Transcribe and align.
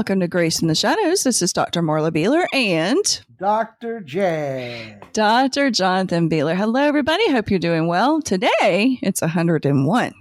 Welcome 0.00 0.20
to 0.20 0.28
Grace 0.28 0.62
in 0.62 0.68
the 0.68 0.74
Shadows. 0.74 1.24
This 1.24 1.42
is 1.42 1.52
Dr. 1.52 1.82
Marla 1.82 2.10
Beeler 2.10 2.46
and 2.54 3.20
Dr. 3.38 4.00
J. 4.00 4.96
Dr. 5.12 5.70
Jonathan 5.70 6.30
Beeler. 6.30 6.56
Hello, 6.56 6.80
everybody. 6.80 7.30
Hope 7.30 7.50
you're 7.50 7.58
doing 7.58 7.86
well. 7.86 8.22
Today, 8.22 8.98
it's 9.02 9.20
101. 9.20 10.14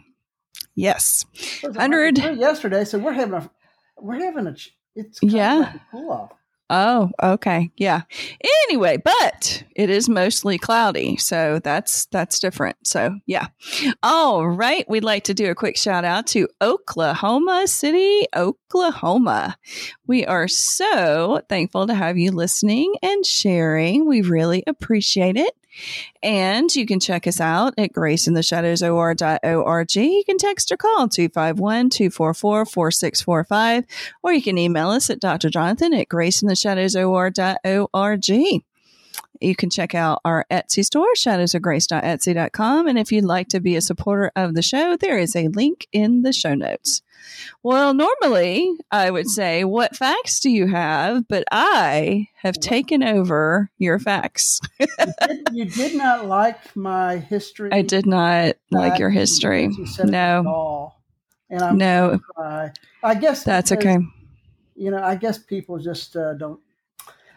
Yes. 0.75 1.23
It 1.63 1.69
100. 1.69 2.17
yesterday, 2.17 2.83
so 2.83 2.99
we're 2.99 3.13
having 3.13 3.35
a 3.35 3.49
we're 3.97 4.21
having 4.21 4.47
a 4.47 4.55
it's 4.95 5.19
kind 5.21 5.31
of 5.31 5.37
Yeah. 5.37 5.73
cool 5.91 6.11
off. 6.11 6.31
Oh, 6.69 7.09
okay. 7.21 7.71
Yeah. 7.77 8.01
Anyway, 8.65 8.97
but 8.97 9.63
it 9.75 9.89
is 9.89 10.07
mostly 10.07 10.59
cloudy, 10.59 11.17
so 11.17 11.59
that's 11.63 12.05
that's 12.07 12.39
different. 12.39 12.77
So, 12.85 13.15
yeah. 13.25 13.47
All 14.03 14.47
right, 14.47 14.87
we'd 14.87 15.03
like 15.03 15.23
to 15.25 15.33
do 15.33 15.49
a 15.49 15.55
quick 15.55 15.77
shout 15.77 16.05
out 16.05 16.27
to 16.27 16.47
Oklahoma 16.61 17.67
City, 17.67 18.27
Oklahoma. 18.35 19.57
We 20.05 20.25
are 20.25 20.47
so 20.47 21.41
thankful 21.49 21.87
to 21.87 21.95
have 21.95 22.17
you 22.19 22.31
listening 22.31 22.93
and 23.01 23.25
sharing. 23.25 24.05
We 24.05 24.21
really 24.21 24.63
appreciate 24.67 25.37
it. 25.37 25.55
And 26.21 26.75
you 26.75 26.85
can 26.85 26.99
check 26.99 27.25
us 27.27 27.39
out 27.39 27.73
at 27.77 27.93
graceintheshadowsor.org. 27.93 29.95
You 29.95 30.23
can 30.25 30.37
text 30.37 30.69
or 30.71 30.77
call 30.77 31.07
251 31.07 31.89
244 31.89 32.65
4645, 32.65 33.85
or 34.23 34.33
you 34.33 34.41
can 34.41 34.57
email 34.57 34.89
us 34.89 35.09
at 35.09 35.21
drjonathan 35.21 35.97
at 35.99 36.09
graceintheshadowsor.org. 36.09 38.68
You 39.39 39.55
can 39.55 39.69
check 39.69 39.95
out 39.95 40.21
our 40.25 40.45
Etsy 40.51 40.83
store, 40.83 41.13
shadowsofgrace.etsy.com. 41.15 42.87
And 42.87 42.99
if 42.99 43.11
you'd 43.11 43.25
like 43.25 43.47
to 43.49 43.59
be 43.59 43.75
a 43.75 43.81
supporter 43.81 44.31
of 44.35 44.53
the 44.53 44.61
show, 44.61 44.97
there 44.97 45.17
is 45.17 45.35
a 45.35 45.47
link 45.49 45.87
in 45.91 46.23
the 46.23 46.33
show 46.33 46.55
notes. 46.55 47.01
Well, 47.63 47.93
normally 47.93 48.73
I 48.91 49.11
would 49.11 49.29
say, 49.29 49.63
What 49.63 49.95
facts 49.95 50.39
do 50.39 50.49
you 50.49 50.67
have? 50.67 51.27
But 51.27 51.43
I 51.51 52.27
have 52.35 52.55
taken 52.55 53.03
over 53.03 53.69
your 53.77 53.99
facts. 53.99 54.59
You 54.79 54.85
did, 55.27 55.49
you 55.51 55.65
did 55.65 55.95
not 55.95 56.27
like 56.27 56.75
my 56.75 57.17
history. 57.17 57.71
I 57.71 57.81
did 57.81 58.05
not 58.05 58.55
like 58.71 58.99
your 58.99 59.09
history. 59.09 59.69
No. 60.03 60.93
and 61.49 61.61
I'm 61.61 61.77
No. 61.77 62.19
I 63.03 63.15
guess 63.15 63.43
that's 63.43 63.69
because, 63.69 63.85
okay. 63.85 64.05
You 64.75 64.91
know, 64.91 65.03
I 65.03 65.15
guess 65.15 65.37
people 65.37 65.77
just 65.77 66.15
uh, 66.15 66.33
don't. 66.33 66.59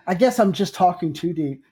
I 0.06 0.14
guess 0.14 0.38
I'm 0.38 0.52
just 0.52 0.74
talking 0.74 1.12
too 1.12 1.32
deep. 1.32 1.64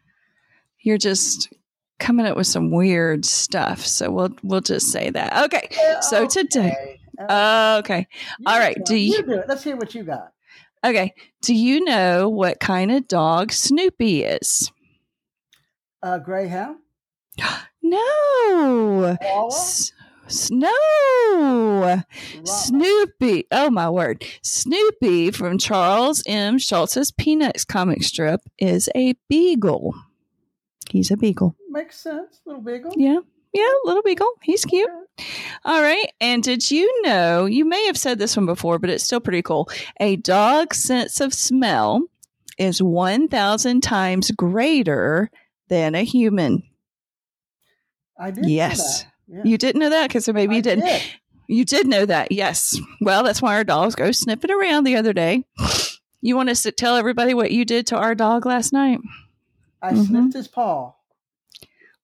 You're 0.82 0.98
just 0.98 1.52
coming 1.98 2.26
up 2.26 2.36
with 2.36 2.46
some 2.46 2.70
weird 2.70 3.24
stuff. 3.24 3.86
So 3.86 4.10
we'll 4.10 4.30
we'll 4.42 4.60
just 4.62 4.90
say 4.90 5.10
that. 5.10 5.44
Okay. 5.44 5.68
So 6.02 6.26
today- 6.26 6.68
Okay. 6.70 6.96
Uh, 7.28 7.76
Okay. 7.80 8.06
all 8.46 8.58
right, 8.58 8.78
do 8.86 8.96
you- 8.96 9.16
you 9.18 9.22
do 9.22 9.32
it? 9.32 9.44
Let's 9.46 9.62
hear 9.62 9.76
what 9.76 9.94
you 9.94 10.04
got. 10.04 10.32
Okay. 10.82 11.12
Do 11.42 11.54
you 11.54 11.84
know 11.84 12.30
what 12.30 12.58
kind 12.60 12.90
of 12.90 13.06
dog 13.08 13.52
Snoopy 13.52 14.24
is? 14.24 14.72
Uh, 16.02 16.18
Greyhound. 16.18 16.76
No. 17.82 19.16
Koala? 19.20 19.46
S- 19.48 19.92
s- 20.26 20.50
no. 20.50 22.02
Snoopy. 22.44 23.44
Oh 23.50 23.70
my 23.70 23.88
word. 23.90 24.24
Snoopy 24.42 25.30
from 25.32 25.58
Charles 25.58 26.22
M. 26.26 26.58
Schulz's 26.58 27.10
Peanuts 27.10 27.64
comic 27.64 28.02
strip 28.02 28.40
is 28.58 28.88
a 28.94 29.14
beagle. 29.28 29.94
He's 30.92 31.10
a 31.10 31.16
beagle. 31.16 31.54
Makes 31.68 32.00
sense. 32.00 32.40
Little 32.46 32.62
beagle. 32.62 32.92
Yeah. 32.96 33.18
Yeah, 33.52 33.68
little 33.84 34.02
beagle. 34.02 34.30
He's 34.42 34.64
cute. 34.64 34.88
Okay. 34.88 35.26
All 35.64 35.82
right. 35.82 36.12
And 36.20 36.42
did 36.42 36.70
you 36.70 37.02
know, 37.02 37.46
you 37.46 37.64
may 37.64 37.84
have 37.86 37.96
said 37.96 38.18
this 38.18 38.36
one 38.36 38.46
before, 38.46 38.78
but 38.78 38.90
it's 38.90 39.02
still 39.04 39.18
pretty 39.20 39.42
cool. 39.42 39.68
A 39.98 40.16
dog's 40.16 40.78
sense 40.82 41.20
of 41.20 41.34
smell 41.34 42.02
is 42.58 42.80
1,000 42.80 43.80
times 43.80 44.30
greater 44.30 45.30
than 45.68 45.94
a 45.96 46.04
human. 46.04 46.62
I 48.18 48.30
did. 48.30 48.42
know 48.42 48.48
Yes. 48.48 49.02
that. 49.02 49.10
Yeah. 49.28 49.42
You 49.44 49.58
didn't 49.58 49.80
know 49.80 49.90
that 49.90 50.08
because 50.08 50.28
maybe 50.28 50.56
you 50.56 50.62
didn't. 50.62 50.84
did. 50.84 51.02
You 51.48 51.64
did 51.64 51.86
know 51.88 52.06
that. 52.06 52.30
Yes. 52.30 52.78
Well, 53.00 53.24
that's 53.24 53.42
why 53.42 53.56
our 53.56 53.64
dogs 53.64 53.94
go 53.96 54.12
sniffing 54.12 54.50
around 54.52 54.84
the 54.84 54.96
other 54.96 55.12
day. 55.12 55.44
You 56.20 56.36
want 56.36 56.50
us 56.50 56.62
to 56.64 56.70
tell 56.72 56.96
everybody 56.96 57.34
what 57.34 57.50
you 57.50 57.64
did 57.64 57.86
to 57.88 57.96
our 57.96 58.14
dog 58.14 58.46
last 58.46 58.72
night? 58.72 59.00
I 59.82 59.92
Mhm. 59.92 60.06
sniffed 60.06 60.34
his 60.34 60.48
paw. 60.48 60.92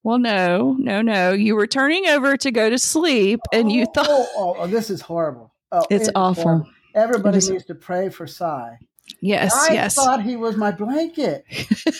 Well, 0.03 0.19
no, 0.19 0.75
no, 0.79 1.01
no. 1.01 1.33
You 1.33 1.55
were 1.55 1.67
turning 1.67 2.07
over 2.07 2.37
to 2.37 2.51
go 2.51 2.69
to 2.69 2.79
sleep 2.79 3.41
and 3.51 3.69
you 3.71 3.85
Oh, 3.89 3.91
thought 3.93 4.07
Oh, 4.09 4.27
oh, 4.37 4.55
oh, 4.59 4.67
this 4.67 4.89
is 4.89 5.01
horrible. 5.01 5.53
Oh, 5.71 5.85
it's 5.89 6.07
it 6.07 6.13
awful. 6.15 6.43
horrible. 6.43 6.69
Everybody 6.95 7.39
is- 7.39 7.49
needs 7.49 7.65
to 7.65 7.75
pray 7.75 8.09
for 8.09 8.25
Cy. 8.25 8.77
Yes, 9.21 9.53
I 9.53 9.73
yes. 9.73 9.97
I 9.97 10.03
thought 10.03 10.21
he 10.21 10.35
was 10.35 10.57
my 10.57 10.69
blanket, 10.71 11.45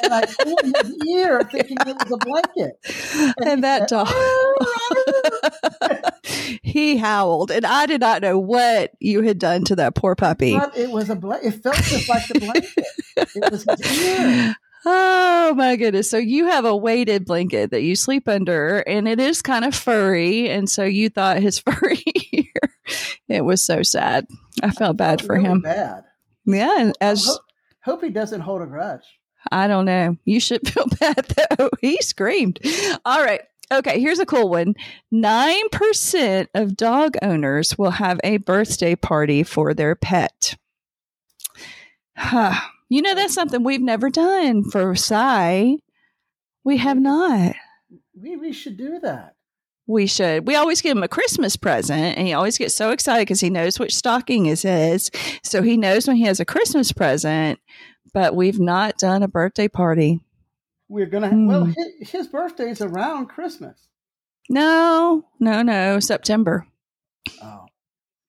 and 0.03 0.13
I 0.13 0.25
pulled 0.25 0.59
his 0.61 0.93
ear 1.07 1.41
thinking 1.51 1.77
it 1.87 1.95
was 2.03 2.11
a 2.11 2.17
blanket. 2.17 2.77
he 2.85 3.31
and 3.49 3.63
that 3.63 3.89
said, 3.89 3.95
dog. 3.95 4.09
he 6.63 6.97
howled, 6.97 7.49
and 7.49 7.65
I 7.65 7.85
did 7.85 8.01
not 8.01 8.21
know 8.21 8.37
what 8.37 8.91
you 8.99 9.21
had 9.21 9.39
done 9.39 9.63
to 9.65 9.75
that 9.77 9.95
poor 9.95 10.15
puppy. 10.15 10.57
But 10.57 10.75
it 10.77 10.91
was 10.91 11.09
a 11.09 11.15
blanket. 11.15 11.47
It 11.55 11.63
felt 11.63 11.77
just 11.77 12.09
like 12.09 12.27
the 12.27 12.39
blanket. 12.41 12.85
It 13.35 13.51
was 13.51 13.63
his 13.63 14.01
ear. 14.03 14.55
Oh 14.89 15.53
my 15.57 15.75
goodness. 15.75 16.09
So 16.09 16.17
you 16.17 16.45
have 16.47 16.63
a 16.63 16.73
weighted 16.75 17.25
blanket 17.25 17.71
that 17.71 17.81
you 17.81 17.93
sleep 17.97 18.29
under 18.29 18.79
and 18.79 19.05
it 19.05 19.19
is 19.19 19.41
kind 19.41 19.65
of 19.65 19.75
furry. 19.75 20.49
And 20.49 20.69
so 20.69 20.85
you 20.85 21.09
thought 21.09 21.41
his 21.41 21.59
furry 21.67 22.01
ear. 22.31 22.71
It 23.27 23.43
was 23.43 23.61
so 23.61 23.83
sad. 23.83 24.27
I 24.63 24.71
felt 24.71 24.95
bad 24.95 25.21
for 25.21 25.35
Really 25.35 25.45
him. 25.45 25.59
Bad. 25.61 26.05
Yeah. 26.45 26.93
As 27.01 27.25
hope, 27.25 27.41
hope 27.83 28.03
he 28.03 28.09
doesn't 28.09 28.39
hold 28.39 28.61
a 28.61 28.65
grudge. 28.65 29.03
I 29.51 29.67
don't 29.67 29.83
know. 29.83 30.15
You 30.23 30.39
should 30.39 30.65
feel 30.73 30.87
bad 31.01 31.35
though. 31.57 31.69
He 31.81 31.97
screamed. 32.01 32.59
All 33.03 33.21
right. 33.21 33.41
Okay, 33.69 33.99
here's 33.99 34.19
a 34.19 34.25
cool 34.25 34.47
one. 34.49 34.75
9% 35.13 36.47
of 36.55 36.77
dog 36.77 37.17
owners 37.21 37.77
will 37.77 37.91
have 37.91 38.21
a 38.23 38.37
birthday 38.37 38.95
party 38.95 39.43
for 39.43 39.73
their 39.73 39.95
pet. 39.95 40.55
Huh. 42.19 42.59
You 42.89 43.01
know, 43.01 43.15
that's 43.15 43.33
something 43.33 43.63
we've 43.63 43.81
never 43.81 44.09
done 44.09 44.63
for 44.69 44.95
Cy. 44.95 45.77
We 46.63 46.77
have 46.77 46.99
not. 46.99 47.55
We, 48.19 48.35
we 48.37 48.53
should 48.53 48.77
do 48.77 48.99
that. 49.01 49.35
We 49.87 50.05
should. 50.05 50.47
We 50.47 50.55
always 50.55 50.81
give 50.81 50.97
him 50.97 51.03
a 51.03 51.07
Christmas 51.07 51.55
present, 51.55 52.17
and 52.17 52.27
he 52.27 52.33
always 52.33 52.57
gets 52.57 52.75
so 52.75 52.91
excited 52.91 53.21
because 53.21 53.39
he 53.39 53.49
knows 53.49 53.79
which 53.79 53.95
stocking 53.95 54.47
is 54.47 54.63
his. 54.63 55.09
So 55.43 55.61
he 55.61 55.77
knows 55.77 56.07
when 56.07 56.17
he 56.17 56.23
has 56.23 56.41
a 56.41 56.45
Christmas 56.45 56.91
present, 56.91 57.59
but 58.13 58.35
we've 58.35 58.59
not 58.59 58.97
done 58.97 59.23
a 59.23 59.29
birthday 59.29 59.69
party. 59.69 60.19
We're 60.89 61.05
gonna. 61.05 61.29
Hmm. 61.29 61.47
Well, 61.47 61.65
his, 61.65 62.09
his 62.09 62.27
birthday 62.27 62.69
is 62.69 62.81
around 62.81 63.27
Christmas. 63.27 63.87
No, 64.49 65.25
no, 65.39 65.61
no. 65.61 65.99
September. 65.99 66.67
Oh, 67.41 67.65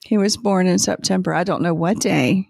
He 0.05 0.17
was 0.17 0.37
born 0.37 0.67
in 0.67 0.79
September. 0.79 1.33
I 1.35 1.45
don't 1.45 1.63
know 1.63 1.75
what 1.75 1.99
day, 2.01 2.49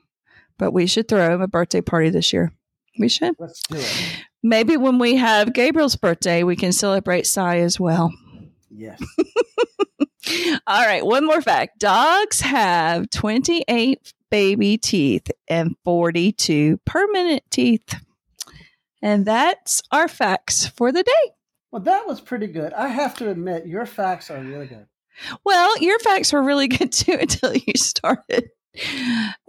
but 0.58 0.72
we 0.72 0.86
should 0.86 1.08
throw 1.08 1.34
him 1.34 1.40
a 1.40 1.48
birthday 1.48 1.80
party 1.80 2.10
this 2.10 2.32
year. 2.32 2.52
We 2.98 3.08
should. 3.08 3.34
let's 3.38 3.62
do 3.68 3.76
it. 3.76 4.24
Maybe 4.42 4.76
when 4.76 4.98
we 4.98 5.16
have 5.16 5.52
Gabriel's 5.52 5.96
birthday, 5.96 6.42
we 6.42 6.56
can 6.56 6.72
celebrate 6.72 7.26
Cy 7.26 7.58
as 7.58 7.78
well. 7.78 8.12
Yes. 8.70 9.02
All 10.66 10.84
right, 10.84 11.04
one 11.04 11.26
more 11.26 11.40
fact. 11.40 11.78
Dogs 11.78 12.40
have 12.40 13.08
28 13.10 14.12
baby 14.30 14.78
teeth 14.78 15.30
and 15.48 15.74
42 15.84 16.78
permanent 16.84 17.42
teeth. 17.50 17.94
And 19.00 19.24
that's 19.24 19.80
our 19.90 20.08
facts 20.08 20.66
for 20.66 20.92
the 20.92 21.02
day. 21.02 21.32
Well, 21.70 21.82
that 21.82 22.06
was 22.06 22.20
pretty 22.20 22.48
good. 22.48 22.72
I 22.72 22.88
have 22.88 23.14
to 23.18 23.30
admit, 23.30 23.66
your 23.66 23.86
facts 23.86 24.30
are 24.30 24.40
really 24.40 24.66
good. 24.66 24.86
Well, 25.44 25.78
your 25.80 25.98
facts 25.98 26.32
were 26.32 26.42
really 26.42 26.68
good 26.68 26.92
too 26.92 27.16
until 27.20 27.54
you 27.54 27.74
started 27.76 28.50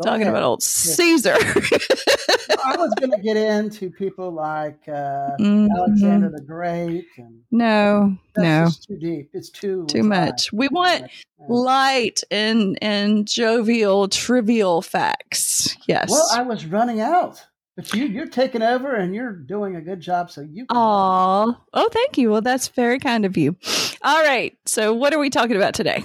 talking 0.04 0.22
ahead. 0.24 0.28
about 0.34 0.44
old 0.44 0.64
Caesar. 0.64 1.34
I 2.66 2.76
was 2.78 2.94
going 3.00 3.12
to 3.12 3.20
get 3.22 3.38
into 3.38 3.90
people 3.90 4.32
like 4.32 4.80
uh, 4.88 5.32
Mhm. 5.40 5.70
Alexander 5.76 6.30
the 6.30 6.42
Great, 6.42 7.06
and 7.18 7.40
No, 7.52 8.16
no, 8.38 8.70
too 8.88 8.98
deep. 8.98 9.30
It's 9.34 9.50
too 9.50 9.86
too 9.88 10.04
much. 10.04 10.52
We 10.54 10.68
want 10.70 11.02
Yeah. 11.02 11.46
light 11.48 12.22
and 12.32 12.78
and 12.82 13.28
jovial, 13.28 14.08
trivial 14.08 14.82
facts. 14.82 15.76
Yes. 15.88 16.10
Well, 16.12 16.28
I 16.34 16.42
was 16.42 16.66
running 16.66 17.00
out, 17.02 17.42
but 17.76 17.94
you 17.94 18.06
you're 18.06 18.28
taking 18.28 18.62
over 18.62 18.94
and 18.96 19.16
you're 19.16 19.32
doing 19.34 19.76
a 19.76 19.82
good 19.82 20.02
job. 20.02 20.30
So 20.32 20.42
you. 20.42 20.66
can- 20.66 20.78
Aw. 20.78 21.56
Oh, 21.74 21.90
thank 21.92 22.18
you. 22.18 22.30
Well, 22.32 22.42
that's 22.42 22.68
very 22.70 23.00
kind 23.00 23.26
of 23.26 23.38
you. 23.38 23.56
All 24.02 24.22
right. 24.24 24.58
So, 24.66 24.94
what 24.94 25.14
are 25.14 25.20
we 25.20 25.30
talking 25.30 25.56
about 25.56 25.74
today? 25.74 26.04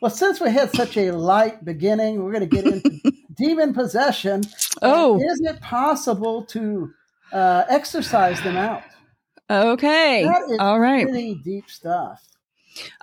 Well, 0.00 0.10
since 0.10 0.40
we 0.40 0.50
had 0.50 0.74
such 0.74 0.96
a 0.96 1.10
light 1.12 1.64
beginning, 1.64 2.22
we're 2.22 2.32
going 2.32 2.48
to 2.48 2.56
get 2.56 2.66
into 2.66 3.12
demon 3.36 3.74
possession. 3.74 4.42
Oh. 4.82 5.18
is 5.20 5.40
it 5.42 5.60
possible 5.60 6.44
to 6.46 6.90
uh, 7.32 7.64
exorcise 7.68 8.40
them 8.42 8.56
out? 8.56 8.82
Okay. 9.50 10.24
That 10.24 10.42
is 10.50 10.58
All 10.58 10.80
right. 10.80 11.04
pretty 11.06 11.34
deep 11.44 11.68
stuff. 11.68 12.22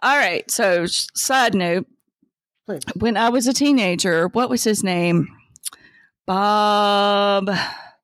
All 0.02 0.18
right. 0.18 0.50
So, 0.50 0.86
side 0.88 1.54
note 1.54 1.86
Please. 2.66 2.82
when 2.96 3.16
I 3.18 3.30
was 3.30 3.48
a 3.48 3.54
teenager, 3.54 4.28
what 4.30 4.50
was 4.50 4.64
his 4.64 4.84
name? 4.84 5.28
Bob 6.26 7.50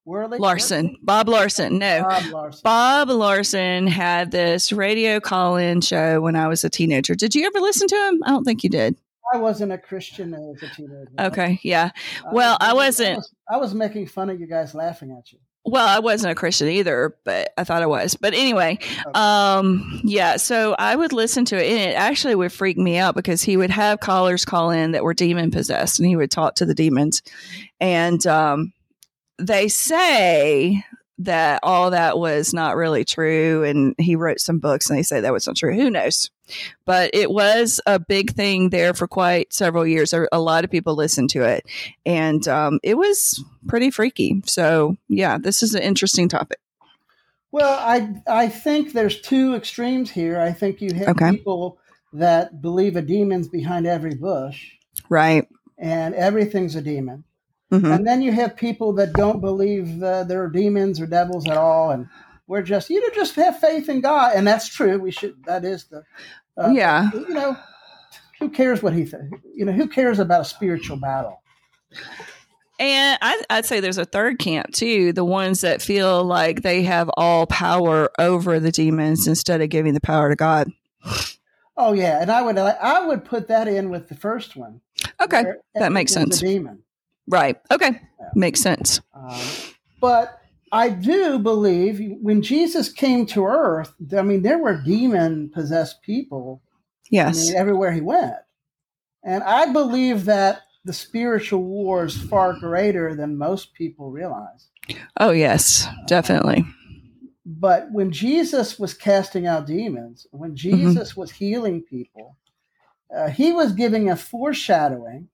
Worley? 0.05 0.37
Larson. 0.37 0.97
Bob 1.01 1.29
Larson. 1.29 1.77
No. 1.79 2.03
Bob 2.03 2.25
Larson. 2.31 2.61
Bob 2.63 3.09
Larson 3.09 3.87
had 3.87 4.31
this 4.31 4.71
radio 4.71 5.19
call 5.19 5.55
in 5.55 5.81
show 5.81 6.19
when 6.21 6.35
I 6.35 6.47
was 6.47 6.63
a 6.63 6.69
teenager. 6.69 7.15
Did 7.15 7.35
you 7.35 7.45
ever 7.45 7.59
listen 7.59 7.87
to 7.87 7.95
him? 7.95 8.21
I 8.25 8.29
don't 8.31 8.43
think 8.43 8.63
you 8.63 8.69
did. 8.69 8.95
I 9.33 9.37
wasn't 9.37 9.71
a 9.71 9.77
Christian 9.77 10.33
as 10.33 10.61
a 10.61 10.75
teenager. 10.75 11.09
Okay. 11.19 11.59
Yeah. 11.63 11.91
Well, 12.31 12.57
I 12.59 12.73
was- 12.73 12.99
wasn't- 12.99 13.13
I 13.13 13.15
was, 13.15 13.33
I 13.53 13.57
was 13.57 13.73
making 13.73 14.07
fun 14.07 14.29
of 14.29 14.39
you 14.39 14.47
guys 14.47 14.75
laughing 14.75 15.11
at 15.17 15.31
you. 15.31 15.39
Well, 15.65 15.87
I 15.87 15.99
wasn't 15.99 16.33
a 16.33 16.35
Christian 16.35 16.67
either, 16.67 17.15
but 17.23 17.53
I 17.57 17.63
thought 17.63 17.81
I 17.81 17.85
was. 17.85 18.15
But 18.15 18.33
anyway, 18.33 18.79
Okay. 18.81 19.11
um, 19.13 20.01
yeah, 20.03 20.35
so 20.35 20.75
I 20.77 20.93
would 20.93 21.13
listen 21.13 21.45
to 21.45 21.55
it 21.55 21.71
and 21.71 21.79
it 21.91 21.93
actually 21.95 22.35
would 22.35 22.51
freak 22.51 22.77
me 22.77 22.97
out 22.97 23.15
because 23.15 23.41
he 23.41 23.55
would 23.55 23.69
have 23.69 24.01
callers 24.01 24.43
call 24.43 24.71
in 24.71 24.91
that 24.91 25.05
were 25.05 25.13
demon 25.13 25.51
possessed 25.51 25.99
and 25.99 26.07
he 26.09 26.17
would 26.17 26.29
talk 26.31 26.55
to 26.55 26.65
the 26.65 26.75
demons. 26.75 27.21
And 27.79 28.27
um 28.27 28.73
they 29.39 29.67
say 29.67 30.83
that 31.19 31.59
all 31.63 31.91
that 31.91 32.17
was 32.17 32.53
not 32.53 32.75
really 32.75 33.05
true 33.05 33.63
and 33.63 33.93
he 33.99 34.15
wrote 34.15 34.39
some 34.39 34.57
books 34.59 34.89
and 34.89 34.97
they 34.97 35.03
say 35.03 35.21
that 35.21 35.31
was 35.31 35.45
not 35.47 35.55
true. 35.55 35.73
Who 35.75 35.89
knows? 35.89 36.29
But 36.85 37.11
it 37.13 37.29
was 37.31 37.79
a 37.85 37.99
big 37.99 38.31
thing 38.33 38.69
there 38.71 38.93
for 38.93 39.07
quite 39.07 39.53
several 39.53 39.85
years. 39.85 40.13
A 40.13 40.39
lot 40.39 40.63
of 40.63 40.71
people 40.71 40.95
listened 40.95 41.29
to 41.31 41.43
it 41.43 41.65
and 42.05 42.45
um, 42.47 42.79
it 42.83 42.97
was 42.97 43.43
pretty 43.67 43.91
freaky. 43.91 44.41
So, 44.45 44.97
yeah, 45.07 45.37
this 45.37 45.61
is 45.63 45.75
an 45.75 45.83
interesting 45.83 46.27
topic. 46.27 46.57
Well, 47.51 47.77
I 47.79 48.15
I 48.27 48.49
think 48.49 48.93
there's 48.93 49.21
two 49.21 49.53
extremes 49.53 50.09
here. 50.09 50.39
I 50.39 50.51
think 50.51 50.81
you 50.81 50.93
have 50.95 51.09
Okay. 51.09 51.31
people 51.31 51.77
that 52.11 52.59
believe 52.61 52.95
a 52.95 53.01
demon's 53.03 53.47
behind 53.47 53.85
every 53.85 54.15
bush 54.15 54.71
Right. 55.09 55.47
and 55.77 56.15
everything's 56.15 56.75
a 56.75 56.81
demon. 56.81 57.23
Hmm 57.79 57.91
And 57.91 58.05
then 58.05 58.21
you 58.21 58.31
have 58.31 58.55
people 58.55 58.93
that 58.93 59.13
don't 59.13 59.41
believe 59.41 60.01
uh, 60.03 60.23
there 60.25 60.43
are 60.43 60.49
demons 60.49 61.01
or 61.01 61.07
devils 61.07 61.49
at 61.49 61.57
all, 61.57 61.89
and 61.89 62.07
we're 62.45 62.61
just 62.61 62.89
you 62.89 63.01
know 63.01 63.13
just 63.15 63.35
have 63.35 63.59
faith 63.59 63.89
in 63.89 64.01
God, 64.01 64.33
and 64.35 64.45
that's 64.45 64.67
true. 64.67 64.99
We 64.99 65.11
should 65.11 65.43
that 65.45 65.65
is 65.65 65.85
the 65.85 66.03
uh, 66.55 66.69
yeah. 66.71 67.09
You 67.13 67.29
know, 67.29 67.57
who 68.39 68.49
cares 68.49 68.83
what 68.83 68.93
he 68.93 69.05
th- 69.05 69.23
you 69.55 69.65
know 69.65 69.71
who 69.71 69.87
cares 69.87 70.19
about 70.19 70.41
a 70.41 70.45
spiritual 70.45 70.97
battle? 70.97 71.41
And 72.79 73.17
I, 73.21 73.41
I'd 73.49 73.65
say 73.65 73.79
there's 73.79 73.97
a 73.97 74.05
third 74.05 74.37
camp 74.37 74.73
too 74.73 75.11
the 75.11 75.25
ones 75.25 75.61
that 75.61 75.81
feel 75.81 76.23
like 76.23 76.61
they 76.61 76.83
have 76.83 77.09
all 77.17 77.47
power 77.47 78.11
over 78.19 78.59
the 78.59 78.71
demons 78.71 79.27
instead 79.27 79.61
of 79.61 79.69
giving 79.69 79.95
the 79.95 80.01
power 80.01 80.29
to 80.29 80.35
God. 80.35 80.71
Oh 81.75 81.93
yeah, 81.93 82.21
and 82.21 82.29
I 82.29 82.43
would 82.43 82.57
I 82.57 83.07
would 83.07 83.25
put 83.25 83.47
that 83.47 83.67
in 83.67 83.89
with 83.89 84.09
the 84.09 84.15
first 84.15 84.55
one. 84.55 84.81
Okay. 85.19 85.43
that 85.73 85.91
makes 85.91 86.13
sense. 86.13 86.39
Demon. 86.39 86.82
Right. 87.27 87.57
Okay. 87.71 87.91
Yeah. 88.19 88.29
Makes 88.35 88.61
sense. 88.61 89.01
Um, 89.13 89.41
but 89.99 90.39
I 90.71 90.89
do 90.89 91.39
believe 91.39 92.01
when 92.21 92.41
Jesus 92.41 92.91
came 92.91 93.25
to 93.27 93.45
earth, 93.45 93.93
I 94.15 94.21
mean, 94.21 94.41
there 94.41 94.57
were 94.57 94.81
demon 94.81 95.51
possessed 95.53 96.01
people 96.01 96.61
I 97.13 97.15
Yes. 97.15 97.47
mean, 97.47 97.55
everywhere 97.55 97.91
he 97.91 98.01
went. 98.01 98.33
And 99.23 99.43
I 99.43 99.71
believe 99.71 100.25
that 100.25 100.63
the 100.83 100.93
spiritual 100.93 101.63
war 101.63 102.05
is 102.05 102.17
far 102.17 102.53
greater 102.59 103.15
than 103.15 103.37
most 103.37 103.73
people 103.75 104.11
realize. 104.11 104.69
Oh, 105.19 105.31
yes. 105.31 105.87
Definitely. 106.07 106.65
But 107.45 107.91
when 107.91 108.11
Jesus 108.11 108.79
was 108.79 108.93
casting 108.93 109.45
out 109.45 109.67
demons, 109.67 110.27
when 110.31 110.55
Jesus 110.55 111.15
was 111.15 111.31
healing 111.31 111.83
people, 111.83 112.37
uh, 113.15 113.29
he 113.29 113.51
was 113.51 113.73
giving 113.73 114.09
a 114.09 114.15
foreshadowing 114.15 115.29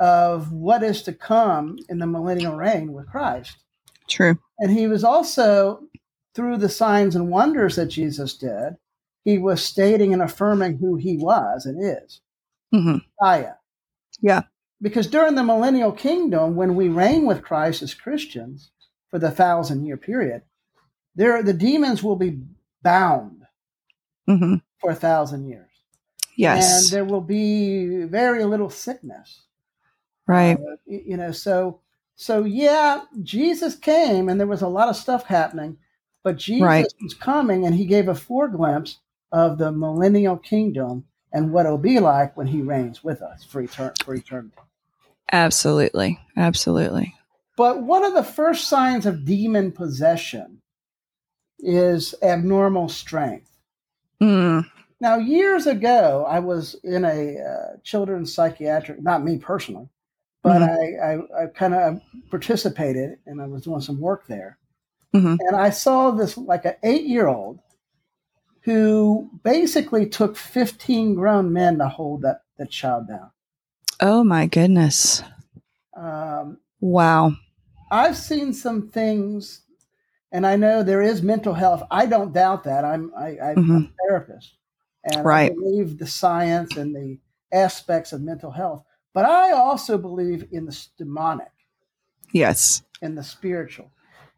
of 0.00 0.52
what 0.52 0.82
is 0.82 1.02
to 1.02 1.12
come 1.12 1.78
in 1.88 1.98
the 1.98 2.06
millennial 2.06 2.54
reign 2.54 2.92
with 2.92 3.08
Christ. 3.08 3.56
True. 4.08 4.38
And 4.58 4.70
he 4.70 4.86
was 4.86 5.04
also, 5.04 5.80
through 6.34 6.58
the 6.58 6.68
signs 6.68 7.16
and 7.16 7.30
wonders 7.30 7.76
that 7.76 7.86
Jesus 7.86 8.36
did, 8.36 8.74
he 9.24 9.38
was 9.38 9.62
stating 9.62 10.12
and 10.12 10.22
affirming 10.22 10.78
who 10.78 10.96
he 10.96 11.16
was 11.16 11.66
and 11.66 11.78
is 11.82 12.20
hmm 12.72 12.96
Yeah. 14.20 14.42
Because 14.82 15.06
during 15.06 15.34
the 15.34 15.44
millennial 15.44 15.92
kingdom, 15.92 16.56
when 16.56 16.74
we 16.74 16.88
reign 16.88 17.24
with 17.24 17.42
Christ 17.42 17.82
as 17.82 17.94
Christians 17.94 18.70
for 19.10 19.18
the 19.18 19.30
thousand 19.30 19.86
year 19.86 19.96
period, 19.96 20.42
there 21.14 21.42
the 21.42 21.52
demons 21.52 22.02
will 22.02 22.16
be 22.16 22.40
bound 22.82 23.44
hmm 24.26 24.56
for 24.80 24.90
a 24.90 24.94
thousand 24.94 25.48
years. 25.48 25.70
Yes. 26.36 26.82
And 26.82 26.92
there 26.92 27.04
will 27.04 27.20
be 27.20 28.04
very 28.04 28.44
little 28.44 28.70
sickness. 28.70 29.43
Right. 30.26 30.56
Uh, 30.56 30.76
you 30.86 31.16
know, 31.16 31.32
so 31.32 31.80
so 32.16 32.44
yeah, 32.44 33.02
Jesus 33.22 33.74
came 33.74 34.28
and 34.28 34.38
there 34.38 34.46
was 34.46 34.62
a 34.62 34.68
lot 34.68 34.88
of 34.88 34.96
stuff 34.96 35.24
happening, 35.24 35.78
but 36.22 36.36
Jesus 36.36 36.62
Right. 36.62 36.86
was 37.02 37.14
coming 37.14 37.66
and 37.66 37.74
he 37.74 37.86
gave 37.86 38.08
a 38.08 38.14
foreglimpse 38.14 38.98
of 39.32 39.58
the 39.58 39.72
millennial 39.72 40.36
kingdom 40.36 41.04
and 41.32 41.52
what 41.52 41.66
it'll 41.66 41.78
be 41.78 41.98
like 41.98 42.36
when 42.36 42.46
he 42.46 42.62
reigns 42.62 43.02
with 43.02 43.20
us 43.20 43.42
for, 43.42 43.62
etern- 43.62 44.00
for 44.04 44.14
eternity. 44.14 44.54
Absolutely. 45.32 46.20
Absolutely. 46.36 47.14
But 47.56 47.82
one 47.82 48.04
of 48.04 48.14
the 48.14 48.22
first 48.22 48.68
signs 48.68 49.06
of 49.06 49.24
demon 49.24 49.72
possession 49.72 50.62
is 51.58 52.14
abnormal 52.22 52.88
strength. 52.88 53.50
Mm. 54.22 54.64
Now, 55.00 55.16
years 55.16 55.66
ago, 55.66 56.24
I 56.28 56.38
was 56.38 56.76
in 56.84 57.04
a 57.04 57.38
uh, 57.38 57.76
children's 57.82 58.32
psychiatric, 58.32 59.02
not 59.02 59.24
me 59.24 59.38
personally, 59.38 59.88
but 60.44 60.62
I, 60.62 60.94
I, 61.14 61.42
I 61.42 61.46
kind 61.46 61.74
of 61.74 62.00
participated 62.30 63.18
and 63.26 63.40
I 63.42 63.46
was 63.46 63.62
doing 63.62 63.80
some 63.80 63.98
work 63.98 64.26
there. 64.28 64.58
Mhm. 65.14 65.38
And 65.40 65.56
I 65.56 65.70
saw 65.70 66.10
this 66.12 66.36
like 66.36 66.64
an 66.66 66.74
eight 66.84 67.04
year 67.06 67.26
old 67.26 67.58
who 68.60 69.30
basically 69.42 70.06
took 70.08 70.36
15 70.36 71.14
grown 71.14 71.52
men 71.52 71.78
to 71.78 71.88
hold 71.88 72.22
that, 72.22 72.42
that 72.58 72.70
child 72.70 73.08
down. 73.08 73.30
Oh, 74.00 74.22
my 74.24 74.46
goodness. 74.46 75.22
Um, 75.96 76.58
Wow. 76.80 77.32
I've 77.90 78.16
seen 78.16 78.52
some 78.52 78.88
things, 78.88 79.62
and 80.32 80.46
I 80.46 80.56
know 80.56 80.82
there 80.82 81.00
is 81.02 81.22
mental 81.22 81.54
health. 81.54 81.82
I 81.90 82.06
don't 82.06 82.32
doubt 82.32 82.64
that. 82.64 82.84
I'm 82.84 83.12
I, 83.16 83.38
I'm 83.38 83.56
Mhm. 83.56 83.84
a 83.88 83.92
therapist, 84.08 84.54
and 85.04 85.24
Right. 85.24 85.52
I 85.52 85.54
believe 85.54 85.98
the 85.98 86.06
science 86.06 86.76
and 86.76 86.94
the 86.94 87.18
aspects 87.52 88.12
of 88.12 88.20
mental 88.20 88.50
health. 88.50 88.84
But 89.14 89.24
I 89.24 89.52
also 89.52 89.96
believe 89.96 90.48
in 90.50 90.66
the 90.66 90.86
demonic 90.98 91.52
Yes. 92.32 92.82
and 93.00 93.16
the 93.16 93.22
spiritual. 93.22 93.90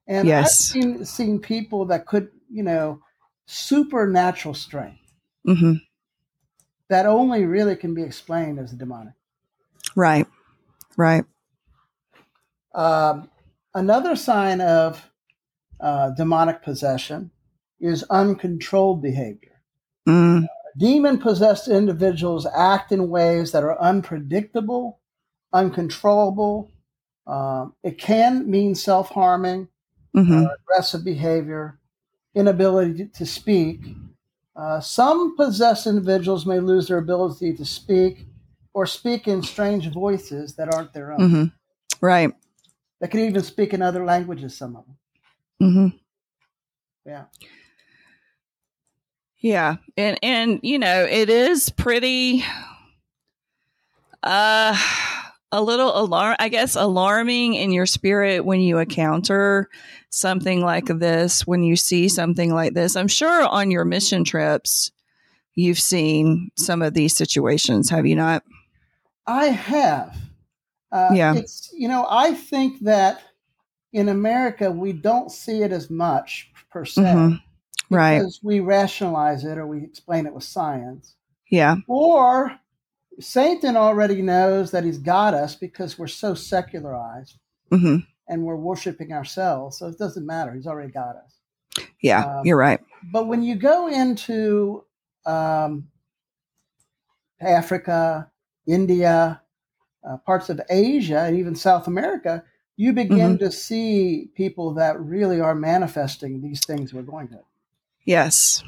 And 0.06 0.28
Yes. 0.28 0.46
I've 0.46 0.82
seen, 0.82 1.04
seen 1.04 1.40
people 1.40 1.86
that 1.86 2.06
could, 2.06 2.30
you 2.48 2.62
know, 2.62 3.00
supernatural 3.46 4.54
strength 4.54 5.00
hmm 5.44 5.74
that 6.88 7.06
only 7.06 7.44
really 7.44 7.74
can 7.74 7.94
be 7.94 8.02
explained 8.02 8.60
as 8.60 8.72
demonic. 8.72 9.14
Right. 9.96 10.26
Right. 10.96 11.24
Um, 12.74 13.28
another 13.74 14.14
sign 14.14 14.60
of 14.60 15.10
uh, 15.80 16.10
demonic 16.10 16.62
possession 16.62 17.30
is 17.80 18.04
uncontrolled 18.04 19.02
behavior. 19.02 19.60
Mm. 20.06 20.46
Demon 20.76 21.18
possessed 21.18 21.68
individuals 21.68 22.46
act 22.54 22.92
in 22.92 23.08
ways 23.08 23.52
that 23.52 23.62
are 23.64 23.80
unpredictable, 23.80 25.00
uncontrollable. 25.52 26.70
Um, 27.26 27.74
it 27.82 27.98
can 27.98 28.50
mean 28.50 28.74
self 28.74 29.10
harming, 29.10 29.68
hmm 30.14 30.44
aggressive 30.62 31.04
behavior, 31.04 31.78
inability 32.34 33.06
to 33.14 33.26
speak. 33.26 33.80
Uh, 34.54 34.80
some 34.80 35.36
possessed 35.36 35.86
individuals 35.86 36.46
may 36.46 36.58
lose 36.60 36.88
their 36.88 36.98
ability 36.98 37.54
to 37.54 37.64
speak 37.64 38.26
or 38.74 38.86
speak 38.86 39.28
in 39.28 39.42
strange 39.42 39.90
voices 39.92 40.54
that 40.56 40.68
aren't 40.68 40.92
their 40.92 41.12
own. 41.12 41.30
hmm 41.30 41.44
Right. 42.00 42.30
They 43.00 43.08
can 43.08 43.20
even 43.20 43.42
speak 43.42 43.72
in 43.74 43.82
other 43.82 44.04
languages, 44.04 44.56
some 44.56 44.76
of 44.76 44.84
them. 44.86 44.96
hmm 45.72 45.96
Yeah. 47.06 47.24
Yeah, 49.46 49.76
and 49.96 50.18
and 50.24 50.58
you 50.64 50.76
know 50.76 51.04
it 51.08 51.30
is 51.30 51.70
pretty, 51.70 52.42
uh, 54.24 54.76
a 55.52 55.62
little 55.62 55.96
alarm. 55.96 56.34
I 56.40 56.48
guess 56.48 56.74
alarming 56.74 57.54
in 57.54 57.70
your 57.70 57.86
spirit 57.86 58.44
when 58.44 58.60
you 58.60 58.78
encounter 58.78 59.68
something 60.10 60.62
like 60.62 60.86
this. 60.86 61.46
When 61.46 61.62
you 61.62 61.76
see 61.76 62.08
something 62.08 62.52
like 62.52 62.74
this, 62.74 62.96
I'm 62.96 63.06
sure 63.06 63.46
on 63.46 63.70
your 63.70 63.84
mission 63.84 64.24
trips, 64.24 64.90
you've 65.54 65.78
seen 65.78 66.50
some 66.56 66.82
of 66.82 66.94
these 66.94 67.16
situations. 67.16 67.88
Have 67.90 68.04
you 68.04 68.16
not? 68.16 68.42
I 69.28 69.46
have. 69.46 70.16
Uh, 70.90 71.10
Yeah. 71.12 71.34
It's, 71.36 71.70
you 71.72 71.86
know, 71.86 72.04
I 72.10 72.34
think 72.34 72.80
that 72.80 73.20
in 73.92 74.08
America, 74.08 74.72
we 74.72 74.92
don't 74.92 75.30
see 75.30 75.62
it 75.62 75.70
as 75.70 75.88
much 75.88 76.50
per 76.70 76.84
se. 76.84 77.02
Mhm. 77.02 77.42
Right. 77.90 78.18
Because 78.18 78.40
we 78.42 78.60
rationalize 78.60 79.44
it 79.44 79.58
or 79.58 79.66
we 79.66 79.82
explain 79.84 80.26
it 80.26 80.34
with 80.34 80.44
science. 80.44 81.14
Yeah. 81.50 81.76
Or 81.88 82.58
Satan 83.20 83.76
already 83.76 84.22
knows 84.22 84.72
that 84.72 84.84
he's 84.84 84.98
got 84.98 85.34
us 85.34 85.54
because 85.54 85.98
we're 85.98 86.06
so 86.08 86.34
secularized. 86.34 87.38
hmm 87.70 87.98
and 88.28 88.42
we're 88.42 88.56
worshiping 88.56 89.12
ourselves. 89.12 89.78
So 89.78 89.86
it 89.86 89.98
doesn't 89.98 90.26
matter. 90.26 90.52
He's 90.52 90.66
already 90.66 90.90
got 90.90 91.14
us. 91.14 91.86
Yeah, 92.02 92.24
Um, 92.24 92.44
you're 92.44 92.56
right. 92.56 92.80
But 93.12 93.28
when 93.28 93.44
you 93.44 93.54
go 93.54 93.86
into 93.86 94.84
um, 95.24 95.88
Africa, 97.40 98.30
India, 98.66 99.42
uh, 100.08 100.16
parts 100.18 100.48
of 100.50 100.60
Asia, 100.70 101.20
and 101.20 101.36
even 101.36 101.54
South 101.54 101.86
America, 101.86 102.42
you 102.76 102.92
begin 102.92 103.38
to 103.38 103.50
see 103.52 104.28
people 104.34 104.74
that 104.74 105.00
really 105.00 105.40
are 105.40 105.54
manifesting 105.54 106.42
these 106.42 106.64
things 106.66 106.92
we're 106.92 107.02
going 107.02 107.28
to. 107.28 107.38
Yes, 108.06 108.62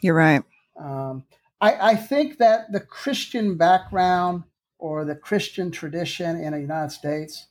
you're 0.00 0.14
right. 0.14 0.42
Um, 0.80 1.24
I, 1.60 1.90
I 1.90 1.96
think 1.96 2.38
that 2.38 2.72
the 2.72 2.80
Christian 2.80 3.56
background 3.56 4.44
or 4.78 5.04
the 5.04 5.14
Christian 5.14 5.70
tradition 5.70 6.40
in 6.40 6.52
the 6.52 6.60
United 6.60 6.90
States, 6.92 7.48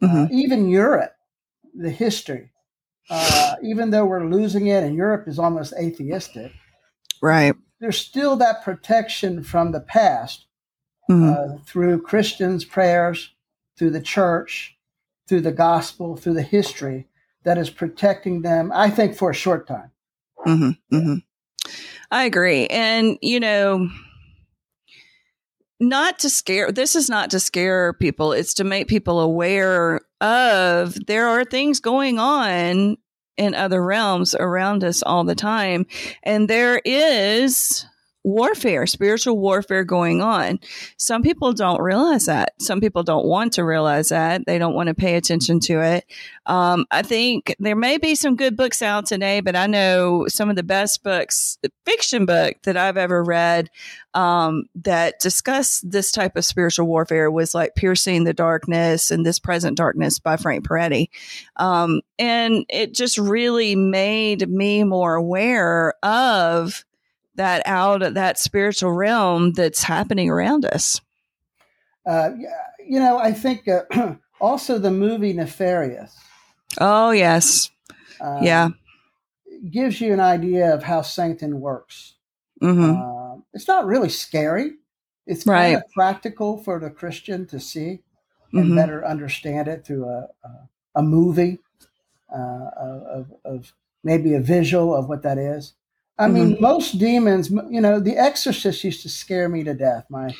hmm 0.00 0.06
uh, 0.06 0.28
even 0.30 0.68
Europe, 0.68 1.14
the 1.74 1.90
history, 1.90 2.52
uh, 3.10 3.56
even 3.62 3.90
though 3.90 4.06
we're 4.06 4.28
losing 4.30 4.68
it 4.68 4.84
and 4.84 4.94
Europe 4.94 5.26
is 5.26 5.38
almost 5.38 5.74
atheistic, 5.78 6.52
Right. 7.20 7.54
there's 7.80 7.98
still 7.98 8.36
that 8.36 8.62
protection 8.62 9.42
from 9.42 9.72
the 9.72 9.80
past 9.80 10.46
hmm 11.08 11.30
uh, 11.30 11.56
through 11.66 12.02
Christians' 12.02 12.64
prayers, 12.64 13.34
through 13.76 13.90
the 13.90 14.02
church, 14.02 14.78
through 15.26 15.40
the 15.40 15.52
gospel, 15.52 16.16
through 16.16 16.34
the 16.34 16.42
history 16.42 17.08
that 17.44 17.58
is 17.58 17.70
protecting 17.70 18.42
them, 18.42 18.70
I 18.74 18.90
think, 18.90 19.16
for 19.16 19.30
a 19.30 19.34
short 19.34 19.66
time. 19.66 19.90
Hmm 20.48 20.70
hmm 20.90 21.14
I 22.10 22.24
agree. 22.24 22.66
And, 22.68 23.18
you 23.20 23.38
know, 23.38 23.88
not 25.80 26.18
to 26.20 26.30
scare, 26.30 26.72
this 26.72 26.96
is 26.96 27.08
not 27.08 27.30
to 27.30 27.40
scare 27.40 27.92
people, 27.92 28.32
it's 28.32 28.54
to 28.54 28.64
make 28.64 28.88
people 28.88 29.20
aware 29.20 30.00
of 30.20 30.94
there 31.06 31.28
are 31.28 31.44
things 31.44 31.80
going 31.80 32.18
on 32.18 32.96
in 33.36 33.54
other 33.54 33.82
realms 33.82 34.34
around 34.34 34.82
us 34.82 35.02
all 35.02 35.22
the 35.24 35.34
time. 35.34 35.86
And 36.24 36.48
there 36.48 36.80
is 36.84 37.86
warfare, 38.28 38.86
spiritual 38.86 39.38
warfare 39.38 39.84
going 39.84 40.20
on. 40.20 40.60
Some 40.98 41.22
people 41.22 41.52
don't 41.52 41.80
realize 41.80 42.26
that. 42.26 42.52
Some 42.60 42.80
people 42.80 43.02
don't 43.02 43.26
want 43.26 43.54
to 43.54 43.64
realize 43.64 44.10
that. 44.10 44.44
They 44.46 44.58
don't 44.58 44.74
want 44.74 44.88
to 44.88 44.94
pay 44.94 45.16
attention 45.16 45.60
to 45.60 45.80
it. 45.80 46.04
Um, 46.46 46.84
I 46.90 47.02
think 47.02 47.56
there 47.58 47.76
may 47.76 47.96
be 47.98 48.14
some 48.14 48.36
good 48.36 48.56
books 48.56 48.82
out 48.82 49.06
today, 49.06 49.40
but 49.40 49.56
I 49.56 49.66
know 49.66 50.26
some 50.28 50.50
of 50.50 50.56
the 50.56 50.62
best 50.62 51.02
books, 51.02 51.58
fiction 51.86 52.26
book 52.26 52.56
that 52.64 52.76
I've 52.76 52.96
ever 52.96 53.24
read 53.24 53.70
um, 54.14 54.64
that 54.74 55.20
discuss 55.20 55.80
this 55.80 56.10
type 56.10 56.36
of 56.36 56.44
spiritual 56.44 56.86
warfare 56.86 57.30
was 57.30 57.54
like 57.54 57.74
Piercing 57.74 58.24
the 58.24 58.34
Darkness 58.34 59.10
and 59.10 59.24
This 59.24 59.38
Present 59.38 59.76
Darkness 59.76 60.18
by 60.18 60.36
Frank 60.36 60.66
Peretti. 60.66 61.08
Um, 61.56 62.00
and 62.18 62.64
it 62.68 62.94
just 62.94 63.16
really 63.16 63.74
made 63.76 64.48
me 64.48 64.84
more 64.84 65.14
aware 65.14 65.94
of 66.02 66.84
that 67.38 67.62
out 67.66 68.02
of 68.02 68.14
that 68.14 68.38
spiritual 68.38 68.92
realm 68.92 69.52
that's 69.52 69.82
happening 69.82 70.28
around 70.30 70.64
us. 70.66 71.00
Uh, 72.06 72.30
you 72.86 72.98
know, 73.00 73.18
I 73.18 73.32
think 73.32 73.66
uh, 73.68 74.14
also 74.40 74.78
the 74.78 74.90
movie 74.90 75.32
Nefarious. 75.32 76.16
Oh, 76.80 77.10
yes. 77.10 77.70
um, 78.20 78.44
Yeah. 78.44 78.68
Gives 79.70 80.00
you 80.00 80.12
an 80.12 80.20
idea 80.20 80.72
of 80.72 80.82
how 80.84 81.02
Satan 81.02 81.60
works. 81.60 82.14
hmm 82.60 82.92
Uh, 82.92 83.36
it's 83.52 83.68
not 83.68 83.86
really 83.86 84.08
scary. 84.08 84.72
It's 85.26 85.44
Right. 85.44 85.72
kind 85.72 85.76
of 85.76 85.92
practical 85.94 86.58
for 86.62 86.78
the 86.78 86.90
Christian 86.90 87.46
to 87.46 87.58
see 87.60 88.00
and 88.54 88.70
hmm 88.70 88.76
better 88.76 89.04
understand 89.04 89.68
it 89.68 89.84
through 89.84 90.06
a, 90.06 90.28
a, 90.44 90.68
a 90.96 91.02
movie 91.02 91.58
uh, 92.32 92.70
of, 92.76 93.32
of 93.44 93.72
maybe 94.04 94.34
a 94.34 94.40
visual 94.40 94.94
of 94.94 95.08
what 95.08 95.22
that 95.22 95.38
is. 95.38 95.74
I 96.18 96.26
mean, 96.26 96.56
most 96.60 96.98
demons, 96.98 97.50
you 97.70 97.80
know, 97.80 98.00
The 98.00 98.16
Exorcist 98.16 98.82
used 98.82 99.02
to 99.02 99.08
scare 99.08 99.48
me 99.48 99.62
to 99.64 99.74
death. 99.74 100.04
My 100.10 100.34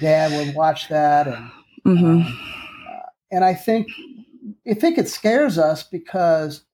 dad 0.00 0.32
would 0.46 0.54
watch 0.54 0.88
that, 0.88 1.26
and 1.26 1.50
hmm 1.84 2.06
um, 2.06 2.38
uh, 2.88 3.06
and 3.32 3.44
I 3.44 3.54
think 3.54 3.88
I 4.68 4.74
think 4.74 4.98
it 4.98 5.08
scares 5.08 5.58
us 5.58 5.82
because 5.82 6.64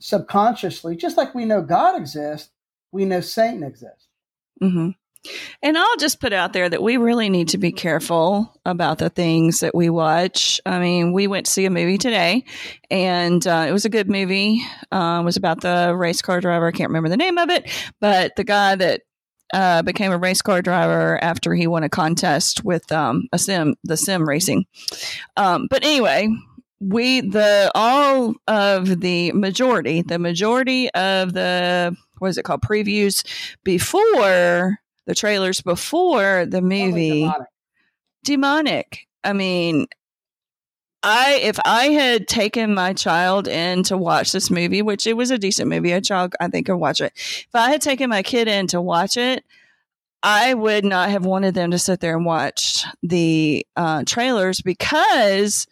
subconsciously, 0.00 0.96
just 0.96 1.16
like 1.16 1.34
we 1.34 1.44
know 1.44 1.62
God 1.62 1.96
exists, 1.96 2.50
we 2.92 3.04
know 3.04 3.20
Satan 3.20 3.62
exists. 3.62 4.08
hmm 4.60 4.90
And 5.62 5.76
I'll 5.76 5.96
just 5.98 6.20
put 6.20 6.32
out 6.32 6.52
there 6.52 6.68
that 6.68 6.82
we 6.82 6.96
really 6.96 7.28
need 7.28 7.48
to 7.48 7.58
be 7.58 7.72
careful 7.72 8.54
about 8.64 8.98
the 8.98 9.10
things 9.10 9.60
that 9.60 9.74
we 9.74 9.90
watch. 9.90 10.60
I 10.64 10.78
mean, 10.78 11.12
we 11.12 11.26
went 11.26 11.46
to 11.46 11.52
see 11.52 11.64
a 11.64 11.70
movie 11.70 11.98
today, 11.98 12.44
and 12.90 13.44
uh, 13.46 13.66
it 13.68 13.72
was 13.72 13.84
a 13.84 13.90
good 13.90 14.08
movie. 14.08 14.62
Uh, 14.92 15.18
it 15.20 15.24
was 15.24 15.36
about 15.36 15.60
the 15.60 15.94
race 15.96 16.22
car 16.22 16.40
driver. 16.40 16.68
I 16.68 16.72
can't 16.72 16.90
remember 16.90 17.08
the 17.08 17.16
name 17.16 17.38
of 17.38 17.50
it, 17.50 17.68
but 18.00 18.36
the 18.36 18.44
guy 18.44 18.76
that 18.76 19.02
uh, 19.52 19.82
became 19.82 20.12
a 20.12 20.18
race 20.18 20.42
car 20.42 20.62
driver 20.62 21.22
after 21.22 21.54
he 21.54 21.66
won 21.66 21.82
a 21.82 21.88
contest 21.88 22.64
with 22.64 22.90
um, 22.92 23.28
a 23.32 23.38
sim, 23.38 23.74
the 23.84 23.96
sim 23.96 24.28
racing. 24.28 24.66
Um, 25.36 25.66
but 25.70 25.82
anyway, 25.84 26.28
we 26.80 27.22
the 27.22 27.70
all 27.74 28.34
of 28.46 29.00
the 29.00 29.32
majority, 29.32 30.02
the 30.02 30.18
majority 30.18 30.90
of 30.90 31.32
the 31.32 31.96
what 32.18 32.28
is 32.28 32.38
it 32.38 32.44
called 32.44 32.62
previews 32.62 33.24
before 33.64 34.78
the 35.08 35.14
trailers 35.14 35.62
before 35.62 36.44
the 36.44 36.60
Totally 36.60 36.90
movie 36.92 37.20
demonic. 37.22 37.48
demonic. 38.24 39.06
I 39.24 39.32
mean, 39.32 39.86
I 41.02 41.40
if 41.42 41.58
I 41.64 41.86
had 41.86 42.28
taken 42.28 42.74
my 42.74 42.92
child 42.92 43.48
in 43.48 43.84
to 43.84 43.96
watch 43.96 44.32
this 44.32 44.50
movie, 44.50 44.82
which 44.82 45.06
it 45.06 45.16
was 45.16 45.30
a 45.30 45.38
decent 45.38 45.68
movie, 45.70 45.92
a 45.92 46.02
child 46.02 46.34
I 46.40 46.48
think 46.48 46.66
could 46.66 46.76
watch 46.76 47.00
it. 47.00 47.12
If 47.16 47.48
I 47.54 47.70
had 47.70 47.80
taken 47.80 48.10
my 48.10 48.22
kid 48.22 48.48
in 48.48 48.66
to 48.68 48.82
watch 48.82 49.16
it, 49.16 49.44
I 50.22 50.52
would 50.52 50.84
not 50.84 51.08
have 51.08 51.24
wanted 51.24 51.54
them 51.54 51.70
to 51.70 51.78
sit 51.78 52.00
there 52.00 52.14
and 52.14 52.26
watch 52.26 52.84
the 53.02 53.66
uh, 53.76 54.02
trailers 54.06 54.60
because 54.60 55.66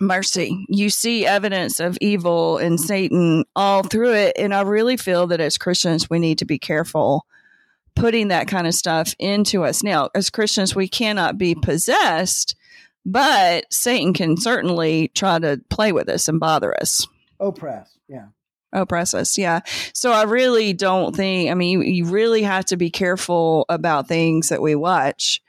mercy 0.00 0.64
you 0.70 0.88
see 0.88 1.26
evidence 1.26 1.78
of 1.78 1.98
evil 2.00 2.56
and 2.56 2.80
satan 2.80 3.44
all 3.54 3.82
through 3.82 4.14
it 4.14 4.32
and 4.38 4.54
i 4.54 4.62
really 4.62 4.96
feel 4.96 5.26
that 5.26 5.38
as 5.38 5.58
christians 5.58 6.08
we 6.08 6.18
need 6.18 6.38
to 6.38 6.46
be 6.46 6.58
careful 6.58 7.26
putting 7.94 8.28
that 8.28 8.48
kind 8.48 8.66
of 8.66 8.74
stuff 8.74 9.14
into 9.18 9.64
us 9.64 9.82
now 9.82 10.08
as 10.14 10.30
christians 10.30 10.74
we 10.74 10.88
cannot 10.88 11.38
be 11.38 11.54
possessed 11.54 12.54
but 13.04 13.64
satan 13.72 14.12
can 14.12 14.36
certainly 14.36 15.08
try 15.14 15.38
to 15.38 15.60
play 15.70 15.92
with 15.92 16.08
us 16.08 16.28
and 16.28 16.40
bother 16.40 16.74
us 16.80 17.06
Oppress. 17.40 17.96
Yeah. 18.08 18.26
oppress 18.72 19.14
us 19.14 19.36
yeah 19.36 19.60
so 19.92 20.12
i 20.12 20.22
really 20.22 20.72
don't 20.72 21.14
think 21.16 21.50
i 21.50 21.54
mean 21.54 21.80
you, 21.80 21.82
you 21.82 22.04
really 22.06 22.42
have 22.42 22.64
to 22.66 22.76
be 22.76 22.90
careful 22.90 23.64
about 23.68 24.08
things 24.08 24.48
that 24.48 24.62
we 24.62 24.74
watch 24.74 25.40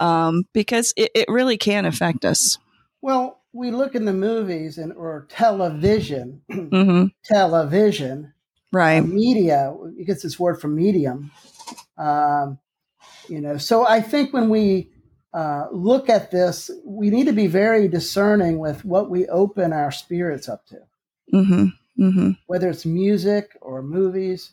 um, 0.00 0.44
because 0.52 0.94
it, 0.96 1.10
it 1.14 1.28
really 1.28 1.56
can 1.56 1.84
affect 1.84 2.24
us 2.24 2.56
Well, 3.02 3.40
we 3.52 3.70
look 3.72 3.94
in 3.94 4.04
the 4.04 4.12
movies 4.12 4.78
and 4.78 4.92
or 4.92 5.26
television, 5.30 6.42
hmm 6.50 7.06
television, 7.24 8.32
right 8.72 9.00
media. 9.00 9.74
It 9.98 10.06
gets 10.06 10.22
this 10.22 10.38
word 10.38 10.60
from 10.60 10.74
medium. 10.76 11.30
Um, 11.98 12.58
you 13.28 13.40
know, 13.40 13.58
so 13.58 13.86
I 13.86 14.00
think 14.00 14.32
when 14.32 14.48
we 14.48 14.90
uh, 15.34 15.66
look 15.72 16.08
at 16.08 16.30
this, 16.30 16.70
we 16.84 17.10
need 17.10 17.26
to 17.26 17.32
be 17.32 17.46
very 17.46 17.88
discerning 17.88 18.58
with 18.58 18.84
what 18.84 19.10
we 19.10 19.26
open 19.28 19.72
our 19.72 19.92
spirits 19.92 20.48
up 20.48 20.66
to, 20.66 20.78
hmm 21.30 21.66
hmm 21.96 22.30
whether 22.46 22.68
it's 22.70 22.86
music 22.86 23.56
or 23.60 23.82
movies. 23.82 24.52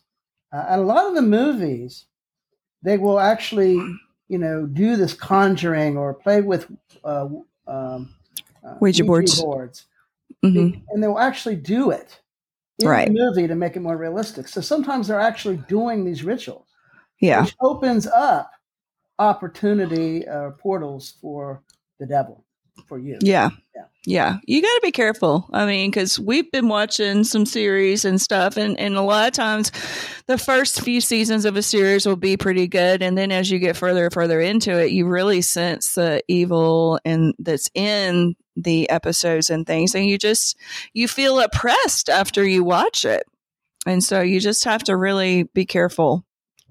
Uh, 0.53 0.65
and 0.69 0.81
a 0.81 0.85
lot 0.85 1.07
of 1.07 1.15
the 1.15 1.21
movies, 1.21 2.05
they 2.83 2.97
will 2.97 3.19
actually, 3.19 3.75
you 4.27 4.37
know, 4.37 4.65
do 4.65 4.95
this 4.95 5.13
conjuring 5.13 5.97
or 5.97 6.13
play 6.13 6.41
with 6.41 6.69
uh, 7.03 7.27
um, 7.67 8.15
uh, 8.65 8.75
Ouija 8.81 9.03
boards. 9.03 9.41
boards. 9.41 9.85
hmm 10.43 10.69
and 10.89 11.03
they'll 11.03 11.19
actually 11.19 11.55
do 11.55 11.91
it 11.91 12.19
in 12.79 12.87
Right. 12.87 13.07
the 13.07 13.13
movie 13.13 13.47
to 13.47 13.55
make 13.55 13.75
it 13.75 13.81
more 13.81 13.97
realistic. 13.97 14.47
So 14.47 14.61
sometimes 14.61 15.07
they're 15.07 15.19
actually 15.19 15.57
doing 15.57 16.05
these 16.05 16.23
rituals, 16.23 16.64
yeah 17.19 17.43
which 17.43 17.55
opens 17.61 18.07
up 18.07 18.51
opportunity 19.19 20.27
uh, 20.27 20.51
portals 20.51 21.13
for 21.21 21.61
the 21.99 22.05
devil, 22.05 22.43
for 22.87 22.97
you. 22.97 23.17
Yeah. 23.21 23.49
Yeah. 23.73 23.83
Yeah. 24.05 24.37
You 24.45 24.61
got 24.61 24.67
to 24.75 24.81
be 24.83 24.91
careful. 24.91 25.47
I 25.51 25.65
mean, 25.65 25.89
because 25.89 26.19
we've 26.19 26.51
been 26.51 26.67
watching 26.67 27.23
some 27.23 27.45
series 27.45 28.05
and 28.05 28.21
stuff, 28.21 28.57
and, 28.57 28.77
and 28.79 28.95
a 28.95 29.01
lot 29.01 29.27
of 29.27 29.33
times 29.33 29.71
the 30.27 30.37
first 30.37 30.81
few 30.81 31.01
seasons 31.01 31.45
of 31.45 31.55
a 31.55 31.61
series 31.61 32.05
will 32.05 32.15
be 32.15 32.37
pretty 32.37 32.67
good. 32.67 33.01
And 33.01 33.17
then 33.17 33.31
as 33.31 33.49
you 33.49 33.59
get 33.59 33.77
further 33.77 34.05
and 34.05 34.13
further 34.13 34.41
into 34.41 34.77
it, 34.77 34.91
you 34.91 35.07
really 35.07 35.41
sense 35.41 35.93
the 35.93 36.21
evil 36.27 36.99
and 37.05 37.33
that's 37.39 37.69
in 37.73 38.35
the 38.55 38.89
episodes 38.89 39.49
and 39.49 39.65
things. 39.65 39.95
And 39.95 40.05
you 40.05 40.17
just, 40.17 40.57
you 40.93 41.07
feel 41.07 41.39
oppressed 41.39 42.09
after 42.09 42.43
you 42.43 42.63
watch 42.63 43.05
it. 43.05 43.23
And 43.87 44.03
so 44.03 44.21
you 44.21 44.39
just 44.39 44.63
have 44.63 44.83
to 44.83 44.97
really 44.97 45.43
be 45.43 45.65
careful 45.65 46.24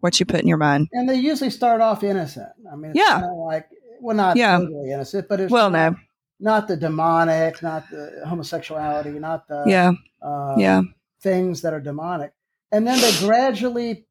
what 0.05 0.21
you 0.21 0.27
put 0.27 0.41
in 0.43 0.47
your 0.47 0.59
mind. 0.59 0.87
And 0.93 1.09
they 1.09 1.15
usually 1.15 1.49
start 1.49 1.81
off 1.81 2.05
innocent. 2.05 2.51
I 2.71 2.77
mean, 2.77 2.91
it's 2.91 3.01
Yeah. 3.01 3.27
like, 3.27 3.71
well, 4.03 4.15
not 4.15 4.37
Yeah. 4.37 4.59
totally 4.59 4.91
innocent, 4.93 5.29
but 5.31 5.41
it's 5.41 5.51
Well, 5.51 5.71
no. 5.71 5.97
not 6.39 6.69
the 6.69 6.77
demonic, 6.77 7.63
not 7.63 7.89
the 7.91 8.21
homosexuality, 8.27 9.19
not 9.19 9.49
the 9.49 9.65
yeah, 9.67 9.93
um, 10.21 10.59
yeah, 10.59 10.83
things 11.23 11.63
that 11.63 11.73
are 11.73 11.81
demonic. 11.81 12.35
And 12.71 12.87
then 12.87 13.01
they 13.01 13.13
gradually, 13.13 14.05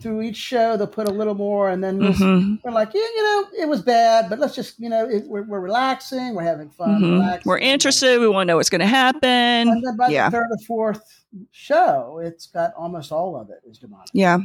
through 0.00 0.22
each 0.22 0.36
show, 0.36 0.76
they'll 0.76 0.86
put 0.86 1.08
a 1.08 1.12
little 1.12 1.34
more, 1.34 1.68
and 1.68 1.82
then 1.82 1.98
we'll, 1.98 2.12
hmm 2.12 2.54
we're 2.62 2.70
like, 2.70 2.94
yeah, 2.94 3.00
you 3.00 3.22
know, 3.24 3.46
it 3.62 3.68
was 3.68 3.82
bad, 3.82 4.30
but 4.30 4.38
let's 4.38 4.54
just, 4.54 4.78
you 4.78 4.88
know, 4.88 5.08
it, 5.08 5.24
we're, 5.26 5.42
we're 5.42 5.58
relaxing, 5.58 6.34
we're 6.36 6.44
having 6.44 6.70
fun, 6.70 7.02
hmm 7.02 7.14
relaxing. 7.14 7.42
We're 7.50 7.58
interested. 7.58 8.20
We 8.20 8.28
want 8.28 8.46
to 8.46 8.52
know 8.52 8.56
what's 8.58 8.70
going 8.70 8.82
to 8.82 8.86
happen. 8.86 9.66
And 9.68 9.82
then 9.84 9.96
by 9.96 10.10
Yeah. 10.10 10.28
the 10.28 10.36
third 10.36 10.46
or 10.52 10.58
fourth 10.64 11.24
show, 11.50 12.20
it's 12.22 12.46
got 12.46 12.72
almost 12.74 13.10
all 13.10 13.34
of 13.34 13.50
it 13.50 13.62
is 13.68 13.78
demonic. 13.78 14.10
Yeah. 14.12 14.38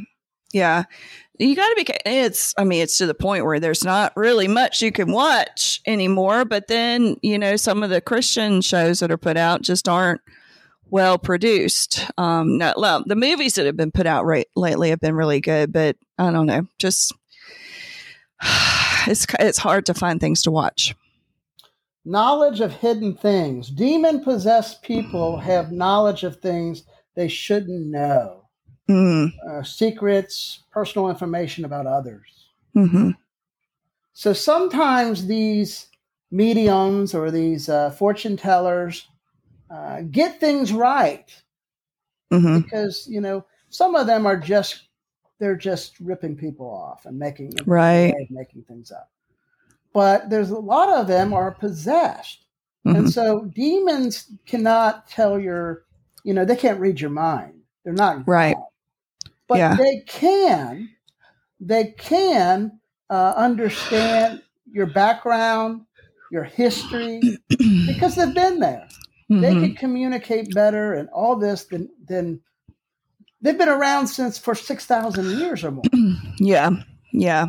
Yeah. 0.52 0.84
You 1.38 1.54
got 1.54 1.68
to 1.68 1.84
be, 1.84 1.86
it's, 2.06 2.54
I 2.56 2.64
mean, 2.64 2.82
it's 2.82 2.96
to 2.98 3.06
the 3.06 3.14
point 3.14 3.44
where 3.44 3.60
there's 3.60 3.84
not 3.84 4.16
really 4.16 4.48
much 4.48 4.80
you 4.80 4.90
can 4.90 5.12
watch 5.12 5.80
anymore. 5.86 6.44
But 6.44 6.68
then, 6.68 7.16
you 7.22 7.38
know, 7.38 7.56
some 7.56 7.82
of 7.82 7.90
the 7.90 8.00
Christian 8.00 8.62
shows 8.62 9.00
that 9.00 9.10
are 9.10 9.18
put 9.18 9.36
out 9.36 9.60
just 9.60 9.88
aren't 9.88 10.22
well 10.88 11.18
produced. 11.18 12.10
Um, 12.16 12.58
not, 12.58 12.78
well, 12.78 13.02
the 13.04 13.16
movies 13.16 13.54
that 13.54 13.66
have 13.66 13.76
been 13.76 13.90
put 13.90 14.06
out 14.06 14.24
right, 14.24 14.46
lately 14.56 14.90
have 14.90 15.00
been 15.00 15.14
really 15.14 15.40
good, 15.40 15.72
but 15.72 15.96
I 16.18 16.30
don't 16.30 16.46
know, 16.46 16.66
just, 16.78 17.12
it's, 19.06 19.26
it's 19.38 19.58
hard 19.58 19.84
to 19.86 19.94
find 19.94 20.20
things 20.20 20.42
to 20.42 20.50
watch. 20.50 20.94
Knowledge 22.04 22.60
of 22.60 22.72
hidden 22.72 23.14
things. 23.16 23.68
Demon 23.68 24.22
possessed 24.22 24.82
people 24.82 25.38
have 25.38 25.72
knowledge 25.72 26.22
of 26.22 26.40
things 26.40 26.84
they 27.16 27.26
shouldn't 27.26 27.88
know. 27.88 28.45
Mm, 28.88 29.32
Uh, 29.48 29.62
secrets, 29.62 30.60
personal 30.70 31.08
information 31.10 31.64
about 31.64 31.86
others. 31.86 32.50
hmm 32.74 33.10
So 34.14 34.32
sometimes 34.32 35.26
these 35.26 35.88
mediums 36.30 37.14
or 37.14 37.30
these 37.30 37.68
uh, 37.68 37.90
fortune 37.90 38.36
tellers 38.36 39.06
uh, 39.70 40.02
get 40.02 40.40
things 40.40 40.72
right 40.72 41.26
hmm 42.30 42.58
because 42.62 43.06
you 43.08 43.20
know 43.20 43.44
some 43.70 43.94
of 43.94 44.06
them 44.06 44.26
are 44.26 44.36
just 44.36 44.88
they're 45.38 45.56
just 45.56 45.98
ripping 46.00 46.36
people 46.36 46.66
off 46.68 47.06
and 47.06 47.18
making 47.18 47.56
Right. 47.66 48.14
making 48.30 48.62
things 48.64 48.90
up. 48.92 49.10
But 49.92 50.30
there's 50.30 50.50
a 50.50 50.58
lot 50.58 50.90
of 50.90 51.06
them 51.06 51.32
are 51.32 51.52
possessed, 51.52 52.46
hmm 52.84 52.94
and 52.94 53.08
so 53.08 53.46
demons 53.46 54.30
cannot 54.46 55.08
tell 55.08 55.38
your 55.40 55.84
you 56.24 56.34
know 56.34 56.44
they 56.44 56.56
can't 56.56 56.80
read 56.80 57.00
your 57.00 57.10
mind. 57.10 57.54
They're 57.84 57.92
not 57.94 58.26
Right. 58.26 58.54
God. 58.54 58.64
But 59.48 59.58
Yeah. 59.58 59.76
they 59.76 60.02
can 60.06 60.90
they 61.60 61.94
can 61.98 62.78
uh, 63.08 63.32
understand 63.36 64.42
your 64.70 64.86
background, 64.86 65.82
your 66.30 66.44
history, 66.44 67.22
because 67.86 68.14
they've 68.16 68.34
been 68.34 68.58
there. 68.60 68.86
They 69.30 69.52
Mhm. 69.54 69.60
can 69.60 69.74
communicate 69.74 70.54
better 70.54 70.92
and 70.94 71.08
all 71.10 71.36
this 71.36 71.64
than 71.64 71.88
than 72.06 72.40
they've 73.40 73.56
been 73.56 73.68
around 73.68 74.08
since 74.08 74.36
for 74.38 74.54
six 74.54 74.84
thousand 74.86 75.38
years 75.38 75.64
or 75.64 75.70
more. 75.70 75.84
Yeah, 76.38 76.70
yeah. 77.12 77.46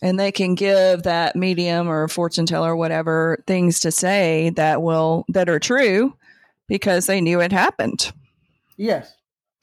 And 0.00 0.20
they 0.20 0.30
can 0.30 0.54
give 0.54 1.02
that 1.02 1.34
medium 1.34 1.88
or 1.88 2.06
fortune 2.06 2.46
teller 2.46 2.70
or 2.72 2.76
whatever 2.76 3.42
things 3.48 3.80
to 3.80 3.90
say 3.90 4.50
that 4.50 4.80
will 4.82 5.24
that 5.30 5.48
are 5.48 5.58
true 5.58 6.14
because 6.68 7.06
they 7.06 7.20
knew 7.20 7.40
it 7.40 7.50
happened. 7.50 8.12
Yes. 8.76 9.12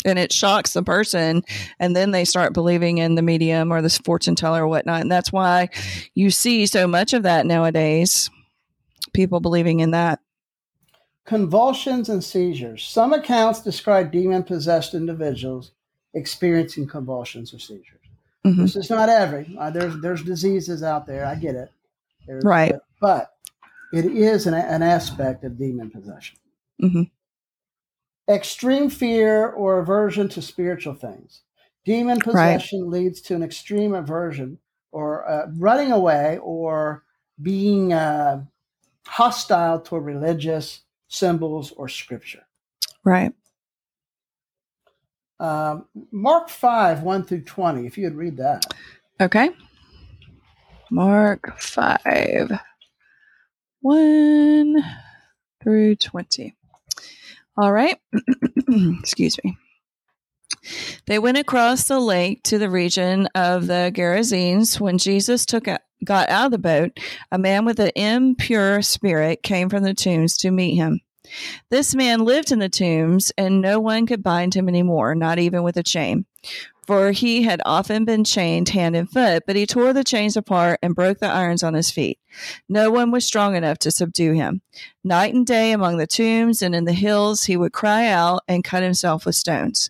And 0.05 0.17
it 0.19 0.31
shocks 0.31 0.71
the 0.73 0.83
person 0.83 1.43
and 1.79 1.95
then 1.95 2.11
they 2.11 2.23
start 2.25 2.53
believing 2.53 2.99
in 2.99 3.15
the 3.15 3.21
medium 3.23 3.73
or 3.73 3.81
the 3.81 3.89
fortune 3.89 4.35
teller 4.35 4.63
or 4.63 4.67
whatnot. 4.67 5.01
And 5.01 5.11
that's 5.11 5.33
why 5.33 5.69
you 6.13 6.29
see 6.29 6.65
so 6.67 6.85
much 6.87 7.11
of 7.13 7.23
that 7.23 7.45
nowadays. 7.45 8.29
People 9.13 9.39
believing 9.39 9.79
in 9.81 9.91
that. 9.91 10.19
Convulsions 11.25 12.07
and 12.09 12.23
seizures. 12.23 12.83
Some 12.83 13.11
accounts 13.11 13.61
describe 13.61 14.11
demon 14.11 14.43
possessed 14.43 14.93
individuals 14.93 15.71
experiencing 16.13 16.87
convulsions 16.87 17.51
or 17.53 17.57
seizures. 17.59 17.99
Mhm. 18.45 18.57
This 18.57 18.75
is 18.75 18.89
not 18.91 19.09
every. 19.09 19.55
Uh, 19.59 19.71
there's 19.71 19.99
there's 20.01 20.21
diseases 20.21 20.83
out 20.83 21.07
there. 21.07 21.25
I 21.25 21.33
get 21.35 21.55
it. 21.55 21.71
There's- 22.27 22.43
Right. 22.45 22.75
But, 23.01 23.31
but 23.91 24.05
it 24.05 24.05
is 24.05 24.45
an, 24.45 24.53
an 24.53 24.83
aspect 24.83 25.43
of 25.43 25.57
demon 25.57 25.89
possession. 25.89 26.37
Mhm. 26.81 27.09
Extreme 28.27 28.89
fear 28.89 29.49
or 29.49 29.79
aversion 29.79 30.29
to 30.29 30.41
spiritual 30.41 30.95
things. 30.95 31.41
Demon 31.85 32.19
possession 32.19 32.89
leads 32.89 33.21
to 33.21 33.35
an 33.35 33.43
extreme 33.43 33.93
aversion 33.93 34.57
or 34.91 35.29
uh, 35.29 35.47
running 35.57 35.91
away 35.91 36.39
or 36.41 37.03
being 37.41 37.93
uh, 37.93 38.43
hostile 39.05 39.79
toward 39.79 40.05
religious 40.05 40.81
symbols 41.07 41.71
or 41.73 41.87
scripture. 41.87 42.43
Right. 43.03 43.33
Um, 45.39 45.85
Mark 46.11 46.49
5, 46.49 47.03
1 47.03 47.23
through 47.25 47.41
20, 47.41 47.85
if 47.85 47.97
you 47.97 48.05
would 48.05 48.15
read 48.15 48.37
that. 48.37 48.65
Okay. 49.19 49.49
Mark 50.89 51.59
5, 51.59 52.59
1 53.81 54.75
through 55.61 55.95
20. 55.95 56.55
All 57.57 57.71
right. 57.71 57.97
Excuse 58.99 59.37
me. 59.43 59.57
They 61.05 61.19
went 61.19 61.37
across 61.37 61.87
the 61.87 61.99
lake 61.99 62.43
to 62.43 62.57
the 62.57 62.69
region 62.69 63.27
of 63.35 63.67
the 63.67 63.91
Gerasenes. 63.93 64.79
When 64.79 64.97
Jesus 64.97 65.45
took 65.45 65.67
a, 65.67 65.79
got 66.03 66.29
out 66.29 66.47
of 66.47 66.51
the 66.51 66.57
boat, 66.57 66.99
a 67.31 67.37
man 67.37 67.65
with 67.65 67.79
an 67.79 67.91
impure 67.95 68.81
spirit 68.81 69.43
came 69.43 69.69
from 69.69 69.83
the 69.83 69.93
tombs 69.93 70.37
to 70.39 70.51
meet 70.51 70.75
him. 70.75 71.01
This 71.69 71.95
man 71.95 72.23
lived 72.23 72.51
in 72.51 72.59
the 72.59 72.69
tombs, 72.69 73.31
and 73.37 73.61
no 73.61 73.79
one 73.79 74.05
could 74.05 74.21
bind 74.21 74.53
him 74.53 74.69
anymore, 74.69 75.15
not 75.15 75.39
even 75.39 75.63
with 75.63 75.77
a 75.77 75.83
chain 75.83 76.25
for 76.85 77.11
he 77.11 77.43
had 77.43 77.61
often 77.65 78.05
been 78.05 78.23
chained 78.23 78.69
hand 78.69 78.95
and 78.95 79.09
foot, 79.09 79.43
but 79.47 79.55
he 79.55 79.65
tore 79.65 79.93
the 79.93 80.03
chains 80.03 80.37
apart 80.37 80.79
and 80.81 80.95
broke 80.95 81.19
the 81.19 81.27
irons 81.27 81.63
on 81.63 81.73
his 81.73 81.91
feet. 81.91 82.19
No 82.69 82.91
one 82.91 83.11
was 83.11 83.25
strong 83.25 83.55
enough 83.55 83.79
to 83.79 83.91
subdue 83.91 84.33
him. 84.33 84.61
Night 85.03 85.33
and 85.33 85.45
day 85.45 85.71
among 85.71 85.97
the 85.97 86.07
tombs 86.07 86.61
and 86.61 86.75
in 86.75 86.85
the 86.85 86.93
hills, 86.93 87.43
he 87.43 87.57
would 87.57 87.73
cry 87.73 88.07
out 88.07 88.41
and 88.47 88.63
cut 88.63 88.83
himself 88.83 89.25
with 89.25 89.35
stones. 89.35 89.89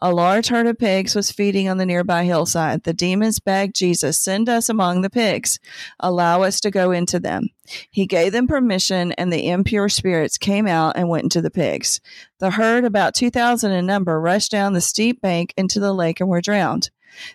A 0.00 0.12
large 0.12 0.48
herd 0.48 0.66
of 0.66 0.78
pigs 0.78 1.14
was 1.14 1.32
feeding 1.32 1.68
on 1.68 1.78
the 1.78 1.86
nearby 1.86 2.24
hillside. 2.24 2.84
The 2.84 2.92
demons 2.92 3.40
begged 3.40 3.74
Jesus, 3.74 4.18
Send 4.18 4.48
us 4.48 4.68
among 4.68 5.02
the 5.02 5.10
pigs. 5.10 5.58
Allow 5.98 6.42
us 6.42 6.60
to 6.60 6.70
go 6.70 6.92
into 6.92 7.18
them. 7.18 7.48
He 7.90 8.06
gave 8.06 8.32
them 8.32 8.46
permission, 8.46 9.12
and 9.12 9.32
the 9.32 9.48
impure 9.48 9.88
spirits 9.88 10.38
came 10.38 10.66
out 10.66 10.96
and 10.96 11.08
went 11.08 11.24
into 11.24 11.42
the 11.42 11.50
pigs. 11.50 12.00
The 12.38 12.50
herd, 12.50 12.84
about 12.84 13.14
2,000 13.14 13.72
in 13.72 13.86
number, 13.86 14.20
rushed 14.20 14.52
down 14.52 14.72
the 14.72 14.80
steep 14.80 15.20
bank 15.20 15.52
into 15.56 15.80
the 15.80 15.92
lake 15.92 16.20
and 16.20 16.28
were 16.28 16.40
drowned. 16.40 16.90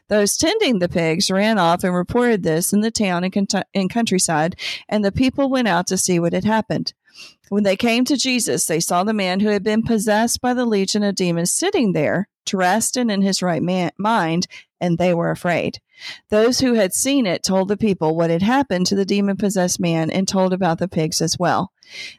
Those 0.08 0.38
tending 0.38 0.80
the 0.80 0.90
pigs 0.90 1.32
ran 1.32 1.58
off 1.58 1.84
and 1.84 1.94
reported 1.94 2.44
this 2.44 2.74
in 2.74 2.82
the 2.82 2.92
town 2.92 3.24
and, 3.24 3.34
cont- 3.34 3.68
and 3.74 3.90
countryside, 3.90 4.56
and 4.88 5.04
the 5.04 5.12
people 5.12 5.50
went 5.50 5.68
out 5.68 5.88
to 5.88 5.98
see 5.98 6.20
what 6.20 6.34
had 6.34 6.46
happened. 6.46 6.94
When 7.50 7.64
they 7.64 7.76
came 7.76 8.06
to 8.06 8.18
Jesus, 8.18 8.66
they 8.66 8.80
saw 8.80 9.04
the 9.04 9.14
man 9.14 9.40
who 9.40 9.50
had 9.50 9.64
been 9.64 9.84
possessed 9.84 10.42
by 10.42 10.54
the 10.54 10.66
legion 10.66 11.04
of 11.04 11.16
demons 11.16 11.52
sitting 11.52 11.94
there, 11.94 12.28
dressed 12.46 12.98
and 12.98 13.12
in 13.12 13.22
his 13.22 13.42
right 13.42 13.62
man- 13.62 13.92
mind, 13.98 14.48
and 14.80 14.98
they 14.98 15.14
were 15.14 15.32
afraid. 15.32 15.80
Those 16.30 16.60
who 16.60 16.74
had 16.74 16.94
seen 16.94 17.26
it 17.26 17.44
told 17.44 17.68
the 17.68 17.78
people 17.78 18.16
what 18.16 18.30
had 18.30 18.42
happened 18.42 18.86
to 18.88 18.96
the 18.96 19.06
demon 19.06 19.38
possessed 19.38 19.80
man 19.80 20.10
and 20.10 20.28
told 20.28 20.52
about 20.52 20.80
the 20.80 20.88
pigs 20.88 21.22
as 21.22 21.38
well. 21.40 21.72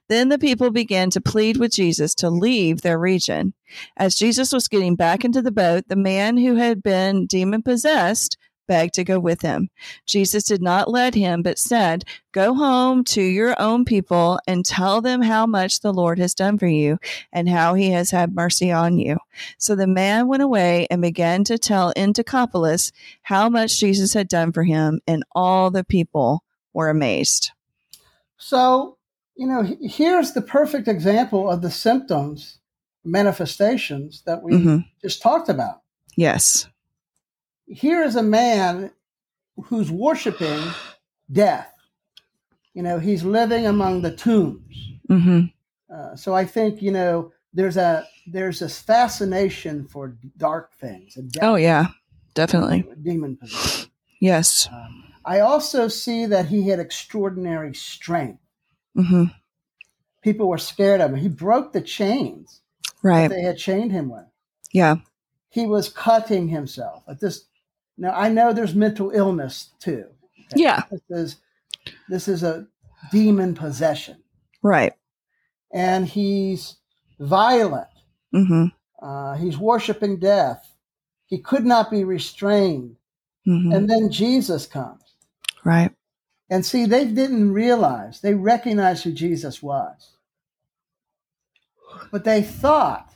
Then 0.09 0.29
the 0.29 0.39
people 0.39 0.71
began 0.71 1.11
to 1.11 1.21
plead 1.21 1.57
with 1.57 1.73
Jesus 1.73 2.15
to 2.17 2.31
leave 2.31 2.81
their 2.81 2.99
region. 2.99 3.55
As 3.97 4.15
Jesus 4.15 4.53
was 4.53 4.69
getting 4.69 4.97
back 4.97 5.25
into 5.25 5.43
the 5.43 5.53
boat, 5.53 5.85
the 5.89 5.97
man 5.97 6.39
who 6.39 6.55
had 6.55 6.83
been 6.83 7.27
demon 7.27 7.63
possessed 7.63 8.39
begged 8.67 8.95
to 8.95 9.05
go 9.05 9.19
with 9.19 9.43
him. 9.43 9.71
Jesus 10.07 10.45
did 10.45 10.63
not 10.63 10.91
let 10.91 11.15
him, 11.15 11.43
but 11.43 11.59
said, 11.59 12.05
Go 12.33 12.55
home 12.55 13.05
to 13.05 13.23
your 13.23 13.61
own 13.61 13.85
people 13.85 14.41
and 14.47 14.65
tell 14.65 15.01
them 15.01 15.23
how 15.23 15.47
much 15.47 15.81
the 15.81 15.93
Lord 15.93 16.19
has 16.19 16.35
done 16.35 16.59
for 16.59 16.67
you 16.67 16.99
and 17.33 17.49
how 17.49 17.75
he 17.75 17.91
has 17.91 18.11
had 18.11 18.35
mercy 18.35 18.73
on 18.73 18.99
you. 18.99 19.19
So 19.59 19.75
the 19.75 19.87
man 19.87 20.27
went 20.27 20.43
away 20.43 20.87
and 20.91 21.01
began 21.01 21.45
to 21.45 21.59
tell 21.59 21.91
in 21.91 22.13
Decapolis 22.13 22.93
how 23.23 23.49
much 23.49 23.79
Jesus 23.79 24.15
had 24.15 24.29
done 24.29 24.53
for 24.53 24.65
him, 24.65 25.01
and 25.07 25.25
all 25.33 25.71
the 25.71 25.85
people 25.85 26.43
were 26.73 26.91
amazed. 26.91 27.53
So, 28.37 28.99
you 29.37 29.47
know, 29.47 29.77
here's 29.81 30.33
the 30.33 30.43
perfect 30.43 30.89
example 30.89 31.51
of 31.51 31.63
the 31.63 31.71
symptoms 31.71 32.59
manifestations 33.05 34.23
that 34.27 34.43
we 34.43 34.55
hmm 34.55 34.79
just 35.03 35.23
talked 35.23 35.49
about. 35.49 35.83
Yes. 36.17 36.69
Here 37.67 38.03
is 38.03 38.17
a 38.17 38.23
man 38.23 38.91
who's 39.65 39.91
worshiping 39.91 40.61
death. 41.31 41.73
You 42.75 42.83
know, 42.83 42.99
he's 42.99 43.23
living 43.25 43.67
among 43.67 44.03
the 44.03 44.15
tombs. 44.15 44.77
hmm 45.09 45.43
Uh, 45.89 46.17
so 46.17 46.35
I 46.35 46.45
think 46.45 46.83
you 46.83 46.91
know 46.91 47.33
there's 47.53 47.77
a 47.77 48.05
there's 48.27 48.59
this 48.59 48.81
fascination 48.81 49.87
for 49.87 50.17
dark 50.37 50.75
things 50.81 51.17
Oh 51.43 51.55
yeah, 51.57 51.87
definitely. 52.35 52.85
demon 53.03 53.37
possession. 53.37 53.91
Yes. 54.21 54.69
Um, 54.73 55.05
I 55.25 55.41
also 55.41 55.89
see 55.89 56.27
that 56.27 56.47
he 56.47 56.69
had 56.69 56.81
extraordinary 56.81 57.75
strength. 57.75 58.41
hmm 58.97 59.25
People 60.23 60.49
were 60.49 60.59
scared 60.59 61.01
of 61.01 61.11
him. 61.11 61.17
He 61.19 61.29
broke 61.29 61.73
the 61.73 61.83
chains 61.83 62.61
Right. 63.03 63.29
that 63.29 63.35
they 63.35 63.43
had 63.43 63.59
chained 63.59 63.93
him 63.93 64.09
with. 64.09 64.25
Yeah. 64.73 64.97
He 65.51 65.67
was 65.67 65.89
cutting 65.91 66.49
himself. 66.49 67.05
At 67.07 67.21
this, 67.21 67.45
now 67.97 68.13
I 68.15 68.29
know 68.29 68.53
there's 68.53 68.75
mental 68.75 69.11
illness 69.11 69.71
too. 69.79 70.07
Yeah. 70.55 70.83
This 70.91 71.03
is 71.11 71.37
this 72.09 72.29
is 72.29 72.43
a 72.43 72.67
demon 73.13 73.55
possession, 73.55 74.23
Right. 74.63 74.95
and 75.73 76.07
he's 76.07 76.77
violent. 77.19 77.89
hmm 78.33 78.67
Uh, 79.01 79.35
he's 79.37 79.59
worshiping 79.59 80.19
death. 80.19 80.77
He 81.27 81.39
could 81.39 81.65
not 81.67 81.91
be 81.91 82.05
restrained. 82.05 82.97
hmm 83.45 83.73
And 83.73 83.89
then 83.91 84.11
Jesus 84.11 84.67
comes. 84.67 85.03
Right. 85.65 85.91
And 86.51 86.65
see, 86.65 86.85
they 86.87 87.05
didn't 87.07 87.53
realize, 87.53 88.21
they 88.21 88.35
recognized 88.35 89.05
who 89.05 89.13
Jesus 89.13 89.63
was. 89.63 90.17
But 92.11 92.25
they 92.25 92.43
thought 92.43 93.11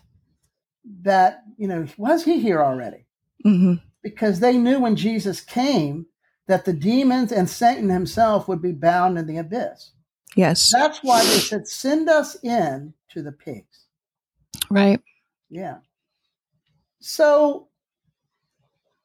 that, 1.03 1.43
you 1.59 1.69
know, 1.69 1.87
was 1.97 2.25
he 2.25 2.41
here 2.41 2.63
already? 2.63 3.05
hmm 3.43 3.75
Because 4.03 4.41
they 4.41 4.57
knew 4.57 4.81
when 4.81 4.97
Jesus 4.97 5.41
came 5.41 6.07
that 6.47 6.65
the 6.65 6.73
demons 6.73 7.33
and 7.33 7.49
Satan 7.49 7.89
himself 7.91 8.49
would 8.49 8.63
be 8.63 8.73
bound 8.73 9.19
in 9.19 9.27
the 9.27 9.39
abyss. 9.39 9.93
Yes. 10.37 10.71
That's 10.73 11.01
why 11.03 11.23
they 11.25 11.39
said, 11.41 11.69
send 11.69 12.09
us 12.09 12.37
in 12.43 12.95
to 13.11 13.23
the 13.23 13.33
pigs. 13.33 13.87
Right. 14.71 15.01
Yeah. 15.51 15.79
So 17.01 17.69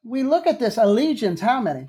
we 0.04 0.22
look 0.22 0.46
at 0.46 0.60
this 0.60 0.76
allegiance, 0.78 1.40
how 1.40 1.60
many? 1.60 1.88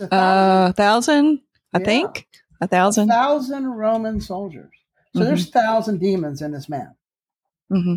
A 0.00 0.14
Uh, 0.14 0.72
thousand. 0.72 1.40
I 1.72 1.78
Yeah. 1.78 1.84
think 1.84 2.28
a 2.60 2.66
thousand. 2.68 3.10
A 3.10 3.12
thousand 3.14 3.66
Roman 3.66 4.20
soldiers. 4.20 4.72
So 5.14 5.20
Mhm. 5.22 5.26
there's 5.26 5.50
thousand 5.50 5.98
demons 6.00 6.42
in 6.42 6.52
this 6.52 6.68
man. 6.68 6.94
hmm 7.70 7.94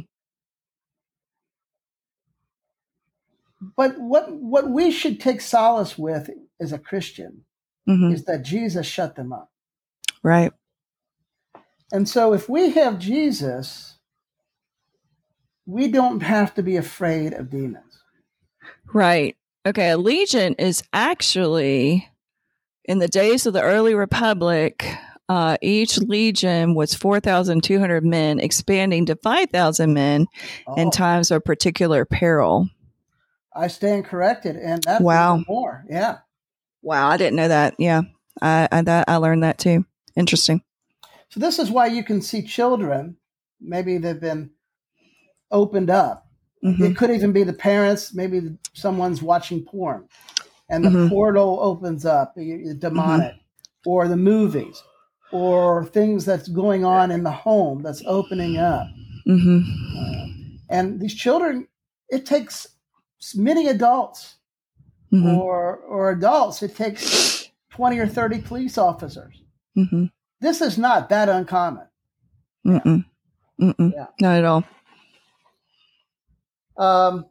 But 3.60 4.00
what 4.00 4.32
what 4.32 4.70
we 4.70 4.92
should 4.92 5.20
take 5.20 5.42
solace 5.42 5.98
with 5.98 6.30
as 6.60 6.72
a 6.72 6.80
Christian 6.80 7.44
hmm 7.86 8.12
is 8.12 8.26
that 8.26 8.44
Jesus 8.44 8.86
shut 8.86 9.16
them 9.16 9.32
up. 9.34 9.52
Right. 10.24 10.52
And 11.92 12.08
so 12.08 12.34
if 12.34 12.50
we 12.50 12.72
have 12.72 13.00
Jesus, 13.00 13.98
we 15.66 15.88
don't 15.88 16.22
have 16.22 16.54
to 16.56 16.64
be 16.64 16.76
afraid 16.76 17.34
of 17.34 17.50
demons. 17.50 18.04
Right. 18.94 19.36
Okay. 19.66 19.90
A 19.92 19.98
legion 19.98 20.56
is 20.56 20.84
actually 20.94 22.10
in 22.86 23.00
the 23.00 23.08
days 23.08 23.46
of 23.46 23.54
the 23.54 23.62
early 23.62 23.94
republic. 23.94 24.86
Uh, 25.30 25.58
each 25.62 25.98
legion 25.98 26.74
was 26.74 26.94
4,200 26.94 28.04
men, 28.06 28.40
expanding 28.40 29.06
to 29.08 29.16
5,000 29.18 29.94
men 29.94 30.26
in 30.78 30.88
Oh, 30.88 30.92
times 30.92 31.32
of 31.32 31.44
particular 31.44 32.06
peril. 32.06 32.70
I 33.58 33.68
stand 33.68 34.06
corrected, 34.06 34.56
and 34.56 34.84
that's 34.84 35.04
Wow. 35.04 35.44
more. 35.48 35.84
Yeah. 35.90 36.20
Wow. 36.84 37.10
I 37.10 37.18
didn't 37.18 37.36
know 37.38 37.48
that. 37.48 37.76
Yeah. 37.80 38.02
I, 38.42 38.68
I, 38.72 38.82
that, 38.84 39.06
I 39.10 39.16
learned 39.18 39.44
that 39.44 39.58
too. 39.58 39.86
Interesting. 40.16 40.62
So 41.30 41.40
this 41.40 41.60
is 41.60 41.72
why 41.72 41.88
you 41.88 42.04
can 42.04 42.22
see 42.22 42.42
children, 42.44 43.18
maybe 43.60 43.98
they've 43.98 44.20
been 44.20 44.52
opened 45.52 45.90
up. 45.90 46.28
hmm 46.62 46.84
It 46.84 46.96
could 46.96 47.10
even 47.10 47.32
be 47.34 47.44
the 47.44 47.54
parents, 47.54 48.14
maybe 48.14 48.58
someone's 48.74 49.22
watching 49.22 49.64
porn 49.66 50.08
and 50.70 50.84
the 50.86 50.90
Mhm. 50.90 51.10
portal 51.10 51.60
opens 51.62 52.06
up, 52.06 52.34
y- 52.36 52.74
demonic, 52.78 53.36
or 53.86 54.08
the 54.08 54.18
movies, 54.18 54.82
or 55.32 55.86
things 55.86 56.26
that's 56.26 56.48
going 56.48 56.86
on 56.86 57.10
in 57.12 57.24
the 57.24 57.32
home 57.32 57.82
that's 57.82 58.04
opening 58.06 58.58
up. 58.58 58.88
hmm 59.26 59.62
And 60.70 61.00
these 61.00 61.14
children, 61.16 61.68
it 62.10 62.26
takes 62.26 62.68
many 63.36 63.68
adults 63.68 64.36
hmm 65.10 65.26
or, 65.26 65.78
or 65.78 66.12
adults, 66.12 66.62
it 66.64 66.76
takes 66.76 67.50
20 67.72 68.00
or 68.00 68.08
30 68.08 68.42
police 68.42 68.78
officers. 68.78 69.42
hmm 69.76 70.06
This 70.42 70.62
is 70.62 70.78
not 70.78 71.10
that 71.10 71.30
uncommon. 71.30 71.88
Mm-mm. 72.66 73.06
Mm-mm. 73.62 73.94
Yeah. 73.94 74.08
Not 74.20 74.38
at 74.38 74.46
all. 74.46 74.64
Um, 76.78 77.26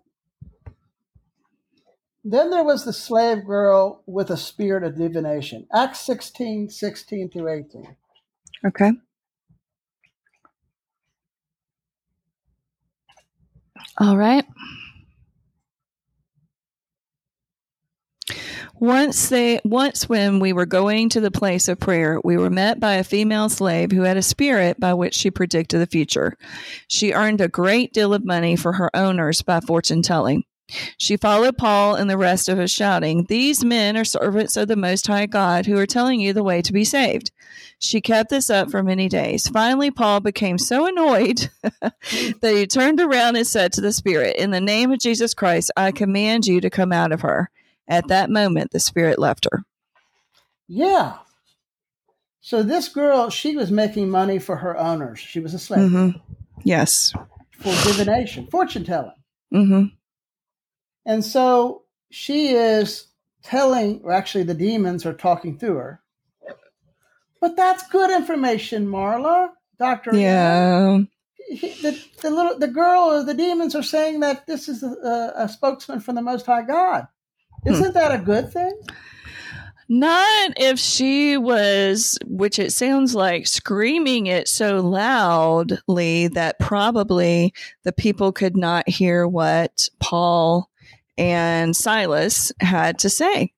then 2.24 2.50
there 2.50 2.64
was 2.64 2.84
the 2.84 2.92
slave 2.92 3.44
girl 3.44 4.02
with 4.06 4.30
a 4.30 4.36
spirit 4.36 4.82
of 4.82 4.96
divination. 4.96 5.66
Acts 5.72 6.00
16, 6.00 6.70
16 6.70 7.30
through 7.30 7.48
18. 7.48 7.96
Okay. 8.66 8.92
All 13.98 14.16
right. 14.16 14.44
Once 18.78 19.30
they 19.30 19.58
once 19.64 20.06
when 20.06 20.38
we 20.38 20.52
were 20.52 20.66
going 20.66 21.08
to 21.08 21.20
the 21.20 21.30
place 21.30 21.66
of 21.66 21.80
prayer, 21.80 22.20
we 22.22 22.36
were 22.36 22.50
met 22.50 22.78
by 22.78 22.96
a 22.96 23.04
female 23.04 23.48
slave 23.48 23.90
who 23.90 24.02
had 24.02 24.18
a 24.18 24.22
spirit 24.22 24.78
by 24.78 24.92
which 24.92 25.14
she 25.14 25.30
predicted 25.30 25.80
the 25.80 25.86
future. 25.86 26.36
She 26.86 27.12
earned 27.12 27.40
a 27.40 27.48
great 27.48 27.94
deal 27.94 28.12
of 28.12 28.24
money 28.24 28.54
for 28.54 28.74
her 28.74 28.94
owners 28.94 29.40
by 29.40 29.60
fortune 29.60 30.02
telling. 30.02 30.44
She 30.98 31.16
followed 31.16 31.56
Paul 31.56 31.94
and 31.94 32.10
the 32.10 32.18
rest 32.18 32.48
of 32.48 32.58
us, 32.58 32.70
shouting, 32.70 33.24
These 33.28 33.64
men 33.64 33.96
are 33.96 34.04
servants 34.04 34.56
of 34.56 34.68
the 34.68 34.76
Most 34.76 35.06
High 35.06 35.26
God 35.26 35.64
who 35.64 35.78
are 35.78 35.86
telling 35.86 36.20
you 36.20 36.32
the 36.32 36.42
way 36.42 36.60
to 36.60 36.72
be 36.72 36.84
saved. 36.84 37.30
She 37.78 38.00
kept 38.00 38.30
this 38.30 38.50
up 38.50 38.70
for 38.70 38.82
many 38.82 39.08
days. 39.08 39.48
Finally, 39.48 39.92
Paul 39.92 40.20
became 40.20 40.58
so 40.58 40.86
annoyed 40.86 41.50
that 41.62 42.54
he 42.54 42.66
turned 42.66 43.00
around 43.00 43.36
and 43.36 43.46
said 43.46 43.72
to 43.74 43.80
the 43.80 43.92
Spirit, 43.92 44.36
In 44.36 44.50
the 44.50 44.60
name 44.60 44.90
of 44.90 44.98
Jesus 44.98 45.34
Christ, 45.34 45.70
I 45.76 45.92
command 45.92 46.46
you 46.46 46.60
to 46.60 46.68
come 46.68 46.92
out 46.92 47.12
of 47.12 47.20
her. 47.20 47.50
At 47.88 48.08
that 48.08 48.30
moment, 48.30 48.70
the 48.72 48.80
Spirit 48.80 49.18
left 49.18 49.46
her. 49.50 49.62
Yeah. 50.68 51.18
So 52.40 52.62
this 52.62 52.88
girl, 52.88 53.30
she 53.30 53.56
was 53.56 53.70
making 53.70 54.08
money 54.10 54.38
for 54.38 54.56
her 54.56 54.76
owners. 54.76 55.18
She 55.18 55.40
was 55.40 55.54
a 55.54 55.58
slave 55.58 55.90
hmm 55.90 56.10
Yes. 56.64 57.12
for 57.52 57.72
divination, 57.74 58.46
fortune 58.48 58.84
telling. 58.84 59.12
hmm 59.50 59.84
And 61.04 61.24
so 61.24 61.82
she 62.10 62.48
is 62.48 63.08
telling, 63.42 64.00
or 64.02 64.12
actually, 64.12 64.44
the 64.44 64.54
demons 64.54 65.06
are 65.06 65.12
talking 65.12 65.58
through 65.58 65.76
her. 65.76 66.00
But 67.40 67.56
that's 67.56 67.88
good 67.88 68.10
information, 68.10 68.86
Marla, 68.86 69.50
Doctor. 69.78 70.16
Yeah. 70.16 71.00
He, 71.48 71.68
the, 71.82 72.02
the 72.22 72.30
little 72.30 72.58
the 72.58 72.66
girl 72.66 73.02
or 73.12 73.22
the 73.22 73.34
demons 73.34 73.74
are 73.76 73.82
saying 73.82 74.20
that 74.20 74.46
this 74.46 74.68
is 74.68 74.82
a, 74.82 75.32
a 75.36 75.48
spokesman 75.48 76.00
from 76.00 76.16
the 76.16 76.22
Most 76.22 76.46
High 76.46 76.62
God. 76.62 77.06
Isn't 77.66 77.94
that 77.94 78.12
a 78.12 78.18
good 78.18 78.52
thing? 78.52 78.72
Not 79.88 80.54
if 80.56 80.80
she 80.80 81.36
was, 81.36 82.18
which 82.26 82.58
it 82.58 82.72
sounds 82.72 83.14
like, 83.14 83.46
screaming 83.46 84.26
it 84.26 84.48
so 84.48 84.80
loudly 84.80 86.28
that 86.28 86.58
probably 86.58 87.54
the 87.84 87.92
people 87.92 88.32
could 88.32 88.56
not 88.56 88.88
hear 88.88 89.28
what 89.28 89.88
Paul 90.00 90.68
and 91.16 91.76
Silas 91.76 92.50
had 92.60 92.98
to 93.00 93.08
say. 93.08 93.52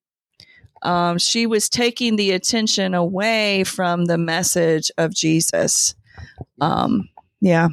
Um, 0.82 1.18
she 1.18 1.46
was 1.46 1.68
taking 1.68 2.16
the 2.16 2.32
attention 2.32 2.94
away 2.94 3.64
from 3.64 4.04
the 4.04 4.18
message 4.18 4.90
of 4.98 5.14
Jesus. 5.14 5.94
Um, 6.60 7.08
yeah, 7.40 7.68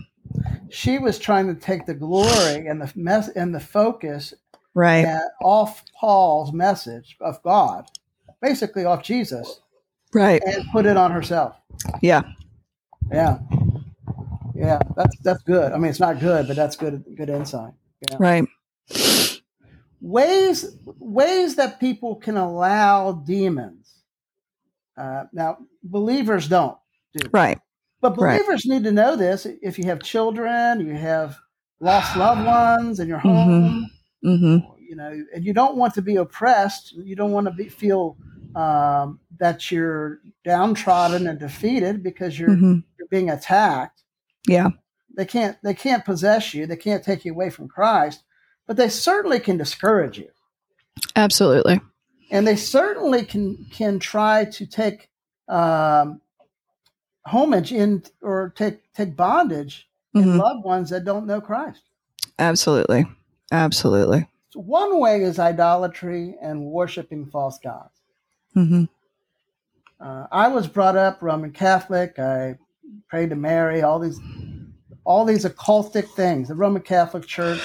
She 0.70 0.98
was 0.98 1.20
trying 1.20 1.48
to 1.54 1.60
take 1.60 1.86
the 1.86 1.94
glory 1.94 2.68
and 2.68 2.82
the 2.82 2.92
mess 2.96 3.28
and 3.30 3.54
the 3.54 3.60
focus 3.60 4.34
right. 4.76 5.20
off 5.42 5.84
Paul's 6.00 6.54
message 6.54 7.18
of 7.22 7.42
God, 7.42 7.86
basically 8.42 8.86
off 8.86 9.02
Jesus, 9.04 9.62
Right. 10.14 10.42
and 10.46 10.64
put 10.72 10.86
it 10.86 10.98
on 10.98 11.12
herself. 11.12 11.56
Yeah. 12.02 12.22
Yeah, 13.12 13.38
yeah, 14.56 14.80
that's 14.96 15.16
that's 15.20 15.44
good. 15.44 15.72
I 15.72 15.78
mean, 15.78 15.90
it's 15.92 16.00
not 16.00 16.20
good, 16.20 16.48
but 16.48 16.56
that's 16.56 16.76
good 16.76 17.04
good 17.16 17.30
insight. 17.30 17.74
Yeah. 18.10 18.16
Right. 18.20 18.46
Ways 20.02 20.76
ways 21.00 21.56
that 21.56 21.80
people 21.80 22.16
can 22.16 22.36
allow 22.38 23.12
demons. 23.12 23.94
Uh, 24.98 25.26
now, 25.34 25.58
believers 25.84 26.48
don't, 26.48 26.78
do 27.14 27.28
Right. 27.32 27.60
But 28.02 28.18
Right. 28.20 28.38
believers 28.40 28.66
need 28.66 28.84
to 28.86 28.92
know 28.92 29.16
this. 29.16 29.46
If 29.46 29.78
you 29.78 29.86
have 29.86 30.02
children, 30.02 30.80
you 30.80 30.94
have 30.96 31.38
lost 31.80 32.16
loved 32.16 32.46
ones 32.46 33.00
in 33.00 33.08
your 33.08 33.20
Mhm. 33.20 33.22
home, 33.22 33.92
hmm 34.26 34.58
you 34.88 34.96
know, 34.96 35.24
and 35.34 35.44
you 35.44 35.52
don't 35.54 35.78
want 35.78 35.96
to 35.96 36.02
be 36.02 36.16
oppressed. 36.16 36.94
You 36.94 37.16
don't 37.16 37.32
want 37.32 37.48
to 37.48 37.52
be, 37.54 37.68
feel 37.70 38.18
um, 38.54 39.20
that 39.40 39.72
you're 39.72 40.20
downtrodden 40.44 41.26
and 41.28 41.40
defeated 41.40 42.04
because 42.04 42.38
you're, 42.40 42.56
hmm 42.56 42.80
you're 42.98 43.08
being 43.10 43.30
attacked. 43.32 44.04
Yeah. 44.48 44.70
They 45.18 45.26
can't 45.26 45.58
they 45.64 45.74
can't 45.74 46.06
possess 46.06 46.54
you. 46.54 46.68
They 46.68 46.76
can't 46.78 47.04
take 47.04 47.26
you 47.26 47.32
away 47.34 47.50
from 47.50 47.68
Christ, 47.68 48.24
but 48.68 48.78
they 48.78 48.90
certainly 48.90 49.40
can 49.40 49.58
discourage 49.58 50.18
you. 50.20 50.30
Absolutely. 51.16 51.82
and 52.32 52.46
they 52.48 52.56
certainly 52.56 53.26
can 53.26 53.66
can 53.72 53.98
try 54.00 54.46
to 54.46 54.66
take 54.66 55.10
um, 55.48 56.22
homage 57.26 57.72
in 57.72 58.04
or 58.22 58.54
take 58.56 58.92
take 58.94 59.16
bondage 59.16 59.90
in 60.14 60.24
Mhm. 60.24 60.38
loved 60.40 60.64
ones 60.66 60.90
that 60.92 61.06
don't 61.06 61.26
know 61.26 61.42
Christ. 61.42 61.82
Absolutely. 62.40 63.06
Absolutely. 63.52 64.28
So 64.50 64.60
one 64.62 65.00
way 65.00 65.22
is 65.22 65.40
idolatry 65.40 66.36
and 66.42 66.66
worshiping 66.66 67.26
false 67.28 67.60
gods. 67.60 68.02
hmm 68.54 68.86
Uh, 70.00 70.28
I 70.32 70.48
was 70.50 70.68
brought 70.68 70.98
up 70.98 71.22
Roman 71.22 71.52
Catholic. 71.52 72.20
I 72.20 72.58
prayed 73.10 73.30
to 73.32 73.36
Mary. 73.36 73.82
All 73.82 74.00
these 74.00 74.20
all 75.04 75.24
these 75.26 75.46
occultic 75.46 76.10
things. 76.16 76.48
The 76.48 76.56
Roman 76.56 76.82
Catholic 76.82 77.26
Church. 77.26 77.62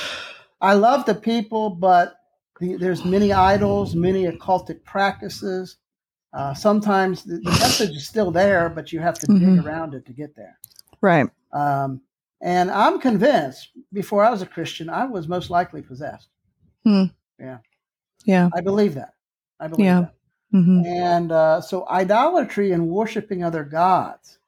I 0.61 0.75
love 0.75 1.07
the 1.07 1.15
people, 1.15 1.71
but 1.71 2.17
the, 2.61 2.77
there's 2.77 3.05
many 3.05 3.33
idols, 3.33 3.95
many 3.95 4.27
occultic 4.27 4.85
practices. 4.85 5.77
Uh, 6.35 6.53
sometimes 6.55 7.25
the, 7.25 7.39
the 7.39 7.51
message 7.51 7.97
is 7.97 8.07
still 8.07 8.31
there, 8.31 8.69
but 8.69 8.93
you 8.93 9.01
have 9.01 9.19
to 9.21 9.27
dig 9.27 9.39
Mhm. 9.39 9.65
around 9.65 9.95
it 9.95 10.05
to 10.07 10.13
get 10.13 10.37
there. 10.37 10.59
Right. 11.01 11.29
Um, 11.53 12.03
and 12.41 12.71
I'm 12.71 13.01
convinced, 13.01 13.71
before 13.93 14.25
I 14.25 14.31
was 14.31 14.43
a 14.43 14.47
Christian, 14.47 14.89
I 14.89 15.05
was 15.07 15.29
most 15.29 15.51
likely 15.51 15.83
possessed. 15.83 16.29
Yeah. 16.85 17.59
Yeah. 18.25 18.49
I 18.53 18.61
believe 18.61 18.95
that. 18.95 19.15
I 19.59 19.69
believe 19.69 19.87
Yeah. 19.87 20.01
that. 20.01 20.15
hmm 20.51 20.83
And 20.85 21.33
uh, 21.33 21.61
so, 21.61 21.87
idolatry 21.89 22.73
and 22.73 22.89
worshiping 22.89 23.45
other 23.45 23.65
gods, 23.65 24.39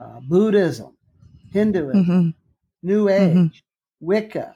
uh, 0.00 0.20
Buddhism, 0.20 0.96
Hinduism, 1.52 2.04
hmm 2.04 2.30
New 2.82 3.08
Age, 3.08 3.34
Mhm. 3.36 3.52
Wicca, 4.00 4.54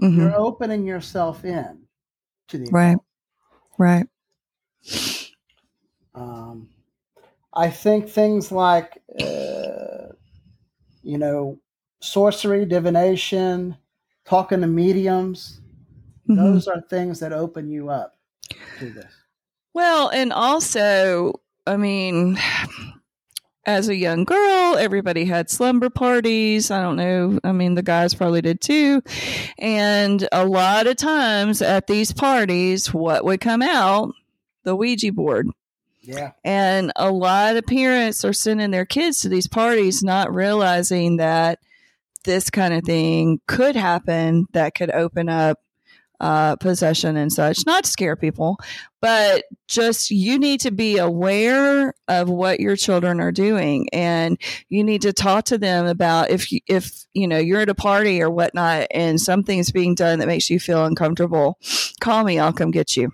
hmm 0.00 0.16
you're 0.16 0.34
opening 0.36 0.86
yourself 0.86 1.44
in 1.44 1.86
to 2.48 2.58
the 2.58 2.70
Right. 2.70 2.98
Right. 3.78 4.06
Um, 6.14 6.70
I 7.52 7.70
think 7.70 8.08
things 8.08 8.50
like, 8.50 9.02
uh, 9.20 9.97
you 11.08 11.16
know, 11.16 11.58
sorcery, 12.00 12.66
divination, 12.66 13.76
talking 14.26 14.60
to 14.60 14.66
mediums, 14.66 15.60
Mhm. 16.28 16.36
those 16.36 16.68
are 16.68 16.82
things 16.82 17.20
that 17.20 17.32
open 17.32 17.70
you 17.70 17.88
up 17.88 18.18
to 18.78 18.90
this. 18.90 19.10
Well, 19.72 20.10
and 20.10 20.32
also, 20.32 21.40
I 21.66 21.78
mean, 21.78 22.38
as 23.64 23.88
a 23.88 23.96
young 23.96 24.24
girl, 24.24 24.76
everybody 24.76 25.24
had 25.24 25.48
slumber 25.48 25.88
parties. 25.88 26.70
I 26.70 26.82
don't 26.82 26.96
know. 26.96 27.38
I 27.42 27.52
mean, 27.52 27.74
the 27.74 27.82
guys 27.82 28.14
probably 28.14 28.42
did 28.42 28.60
too. 28.60 29.02
And 29.58 30.28
a 30.30 30.44
lot 30.44 30.86
of 30.86 30.96
times 30.96 31.62
at 31.62 31.86
these 31.86 32.12
parties, 32.12 32.92
what 32.92 33.24
would 33.24 33.40
come 33.40 33.62
out? 33.62 34.12
The 34.64 34.76
Ouija 34.76 35.12
board. 35.12 35.48
Yeah. 36.00 36.32
And 36.44 36.92
a 36.96 37.10
lot 37.10 37.56
of 37.56 37.66
parents 37.66 38.24
are 38.24 38.32
sending 38.32 38.70
their 38.70 38.86
kids 38.86 39.20
to 39.20 39.28
these 39.28 39.46
parties 39.46 40.02
not 40.02 40.32
realizing 40.32 41.16
that 41.16 41.58
this 42.24 42.50
kind 42.50 42.74
of 42.74 42.84
thing 42.84 43.40
could 43.46 43.76
happen 43.76 44.46
that 44.52 44.74
could 44.74 44.90
open 44.90 45.28
up 45.28 45.58
uh, 46.20 46.56
possession 46.56 47.16
and 47.16 47.32
such. 47.32 47.64
Not 47.64 47.84
to 47.84 47.90
scare 47.90 48.16
people, 48.16 48.58
but 49.00 49.44
just 49.68 50.10
you 50.10 50.38
need 50.38 50.60
to 50.60 50.70
be 50.70 50.98
aware 50.98 51.94
of 52.08 52.28
what 52.28 52.60
your 52.60 52.76
children 52.76 53.20
are 53.20 53.32
doing 53.32 53.88
and 53.92 54.38
you 54.68 54.82
need 54.82 55.02
to 55.02 55.12
talk 55.12 55.44
to 55.44 55.58
them 55.58 55.86
about 55.86 56.30
if 56.30 56.50
you, 56.50 56.60
if 56.66 57.04
you 57.12 57.28
know 57.28 57.38
you're 57.38 57.60
at 57.60 57.68
a 57.68 57.74
party 57.74 58.20
or 58.20 58.30
whatnot 58.30 58.88
and 58.90 59.20
something's 59.20 59.70
being 59.70 59.94
done 59.94 60.18
that 60.18 60.26
makes 60.26 60.50
you 60.50 60.58
feel 60.58 60.84
uncomfortable 60.84 61.58
call 62.00 62.24
me 62.24 62.38
i'll 62.38 62.52
come 62.52 62.70
get 62.70 62.96
you 62.96 63.12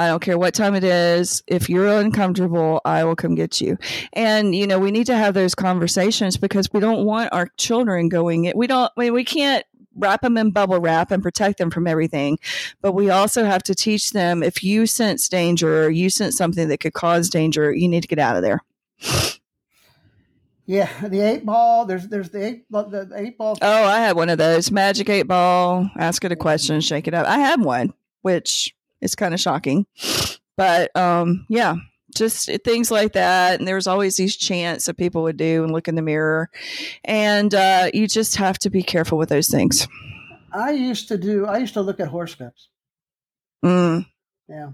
I 0.00 0.06
don't 0.06 0.22
care 0.22 0.38
what 0.38 0.54
time 0.54 0.74
it 0.74 0.82
is. 0.82 1.42
If 1.46 1.68
you're 1.68 1.86
uncomfortable, 1.86 2.80
I 2.86 3.04
will 3.04 3.14
come 3.14 3.34
get 3.34 3.60
you. 3.60 3.76
And 4.14 4.54
you 4.54 4.66
know, 4.66 4.78
we 4.78 4.90
need 4.90 5.06
to 5.08 5.14
have 5.14 5.34
those 5.34 5.54
conversations 5.54 6.38
because 6.38 6.72
we 6.72 6.80
don't 6.80 7.04
want 7.04 7.34
our 7.34 7.48
children 7.58 8.08
going 8.08 8.46
it. 8.46 8.56
We 8.56 8.66
don't. 8.66 8.90
I 8.96 9.00
mean, 9.00 9.12
we 9.12 9.24
can't 9.24 9.62
wrap 9.96 10.22
them 10.22 10.38
in 10.38 10.52
bubble 10.52 10.80
wrap 10.80 11.10
and 11.10 11.22
protect 11.22 11.58
them 11.58 11.70
from 11.70 11.86
everything, 11.86 12.38
but 12.80 12.92
we 12.92 13.10
also 13.10 13.44
have 13.44 13.62
to 13.64 13.74
teach 13.74 14.12
them 14.12 14.42
if 14.42 14.64
you 14.64 14.86
sense 14.86 15.28
danger 15.28 15.84
or 15.84 15.90
you 15.90 16.08
sense 16.08 16.34
something 16.34 16.68
that 16.68 16.80
could 16.80 16.94
cause 16.94 17.28
danger, 17.28 17.70
you 17.70 17.86
need 17.86 18.00
to 18.00 18.08
get 18.08 18.18
out 18.18 18.36
of 18.36 18.42
there. 18.42 18.62
Yeah. 20.64 20.88
The 21.06 21.20
eight 21.20 21.44
ball, 21.44 21.84
there's, 21.84 22.08
there's 22.08 22.30
the 22.30 22.46
eight, 22.46 22.64
the, 22.70 22.84
the 22.84 23.12
eight 23.16 23.36
ball. 23.36 23.58
Oh, 23.60 23.84
I 23.84 23.98
had 23.98 24.16
one 24.16 24.30
of 24.30 24.38
those 24.38 24.70
magic 24.70 25.10
eight 25.10 25.24
ball. 25.24 25.90
Ask 25.98 26.24
it 26.24 26.32
a 26.32 26.36
question, 26.36 26.80
shake 26.80 27.06
it 27.06 27.12
up. 27.12 27.26
I 27.26 27.38
had 27.38 27.60
one, 27.60 27.92
which 28.22 28.74
is 29.00 29.14
kind 29.14 29.34
of 29.34 29.40
shocking, 29.40 29.86
but 30.56 30.94
um, 30.96 31.46
yeah, 31.48 31.76
just 32.14 32.50
things 32.64 32.90
like 32.90 33.12
that. 33.12 33.58
And 33.58 33.68
there 33.68 33.76
was 33.76 33.86
always 33.86 34.16
these 34.16 34.36
chants 34.36 34.86
that 34.86 34.96
people 34.96 35.22
would 35.22 35.36
do 35.36 35.62
and 35.64 35.72
look 35.72 35.88
in 35.88 35.94
the 35.94 36.02
mirror, 36.02 36.50
and 37.04 37.54
uh, 37.54 37.90
you 37.94 38.06
just 38.06 38.36
have 38.36 38.58
to 38.60 38.70
be 38.70 38.82
careful 38.82 39.18
with 39.18 39.28
those 39.28 39.48
things. 39.48 39.86
I 40.52 40.72
used 40.72 41.08
to 41.08 41.18
do, 41.18 41.46
I 41.46 41.58
used 41.58 41.74
to 41.74 41.82
look 41.82 42.00
at 42.00 42.08
horoscopes. 42.08 42.68
Mm. 43.64 44.06
Yeah. 44.48 44.70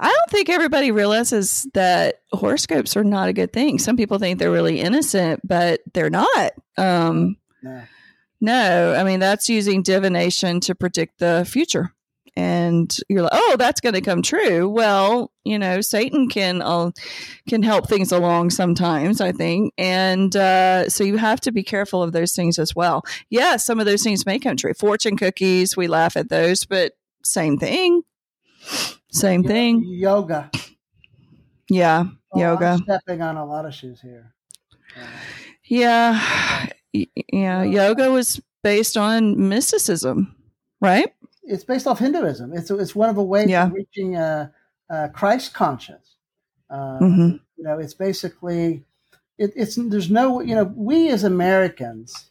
I 0.00 0.08
don't 0.08 0.30
think 0.30 0.48
everybody 0.48 0.90
realizes 0.90 1.66
that 1.74 2.16
horoscopes 2.32 2.96
are 2.96 3.04
not 3.04 3.28
a 3.28 3.32
good 3.32 3.52
thing. 3.52 3.78
Some 3.78 3.96
people 3.96 4.18
think 4.18 4.38
they're 4.38 4.50
really 4.50 4.80
innocent, 4.80 5.40
but 5.46 5.80
they're 5.94 6.10
not. 6.10 6.52
Um, 6.76 7.36
No. 7.62 7.82
No, 8.40 8.94
I 8.94 9.02
mean 9.02 9.18
that's 9.18 9.48
using 9.48 9.82
divination 9.82 10.60
to 10.60 10.74
predict 10.74 11.18
the 11.18 11.44
future. 11.48 11.92
And 12.36 12.94
you're 13.08 13.22
like, 13.22 13.32
oh, 13.34 13.56
that's 13.58 13.80
going 13.80 13.94
to 13.94 14.00
come 14.00 14.22
true. 14.22 14.68
Well, 14.68 15.32
you 15.44 15.58
know, 15.58 15.80
Satan 15.80 16.28
can 16.28 16.62
uh, 16.62 16.90
can 17.48 17.62
help 17.62 17.88
things 17.88 18.12
along 18.12 18.50
sometimes, 18.50 19.20
I 19.20 19.32
think, 19.32 19.72
and 19.78 20.34
uh, 20.36 20.88
so 20.88 21.04
you 21.04 21.16
have 21.16 21.40
to 21.42 21.52
be 21.52 21.62
careful 21.62 22.02
of 22.02 22.12
those 22.12 22.32
things 22.32 22.58
as 22.58 22.76
well. 22.76 23.02
Yeah, 23.30 23.56
some 23.56 23.80
of 23.80 23.86
those 23.86 24.02
things 24.02 24.26
may 24.26 24.38
come 24.38 24.56
true. 24.56 24.74
Fortune 24.74 25.16
cookies, 25.16 25.76
we 25.76 25.88
laugh 25.88 26.16
at 26.16 26.28
those, 26.28 26.64
but 26.64 26.92
same 27.24 27.58
thing, 27.58 28.02
same 29.10 29.42
thing. 29.42 29.84
Yoga. 29.86 30.50
Yeah, 31.70 32.06
Oh, 32.32 32.38
Yoga. 32.40 32.66
I'm 32.66 32.82
stepping 32.82 33.22
on 33.22 33.36
a 33.36 33.44
lot 33.44 33.64
of 33.64 33.74
shoes 33.74 34.00
here. 34.00 34.34
Uh, 34.96 35.06
yeah, 35.64 36.66
yeah. 36.92 37.62
Yoga 37.62 38.10
was 38.10 38.40
based 38.62 38.96
on 38.96 39.48
mysticism, 39.48 40.34
right? 40.80 41.12
It's 41.48 41.64
based 41.64 41.86
off 41.86 41.98
Hinduism. 41.98 42.52
It's 42.54 42.70
it's 42.70 42.94
one 42.94 43.08
of 43.08 43.16
the 43.16 43.22
ways 43.22 43.48
Yeah. 43.48 43.66
of 43.66 43.72
reaching 43.72 44.16
a, 44.16 44.52
a 44.90 45.08
Christ 45.08 45.54
conscience. 45.54 46.16
Uh, 46.70 46.98
hmm 46.98 47.28
You 47.56 47.64
know, 47.64 47.78
it's 47.78 47.94
basically 47.94 48.84
it, 49.38 49.52
it's 49.56 49.76
there's 49.76 50.10
no 50.10 50.40
you 50.40 50.54
know 50.54 50.64
we 50.76 51.08
as 51.10 51.24
Americans, 51.24 52.30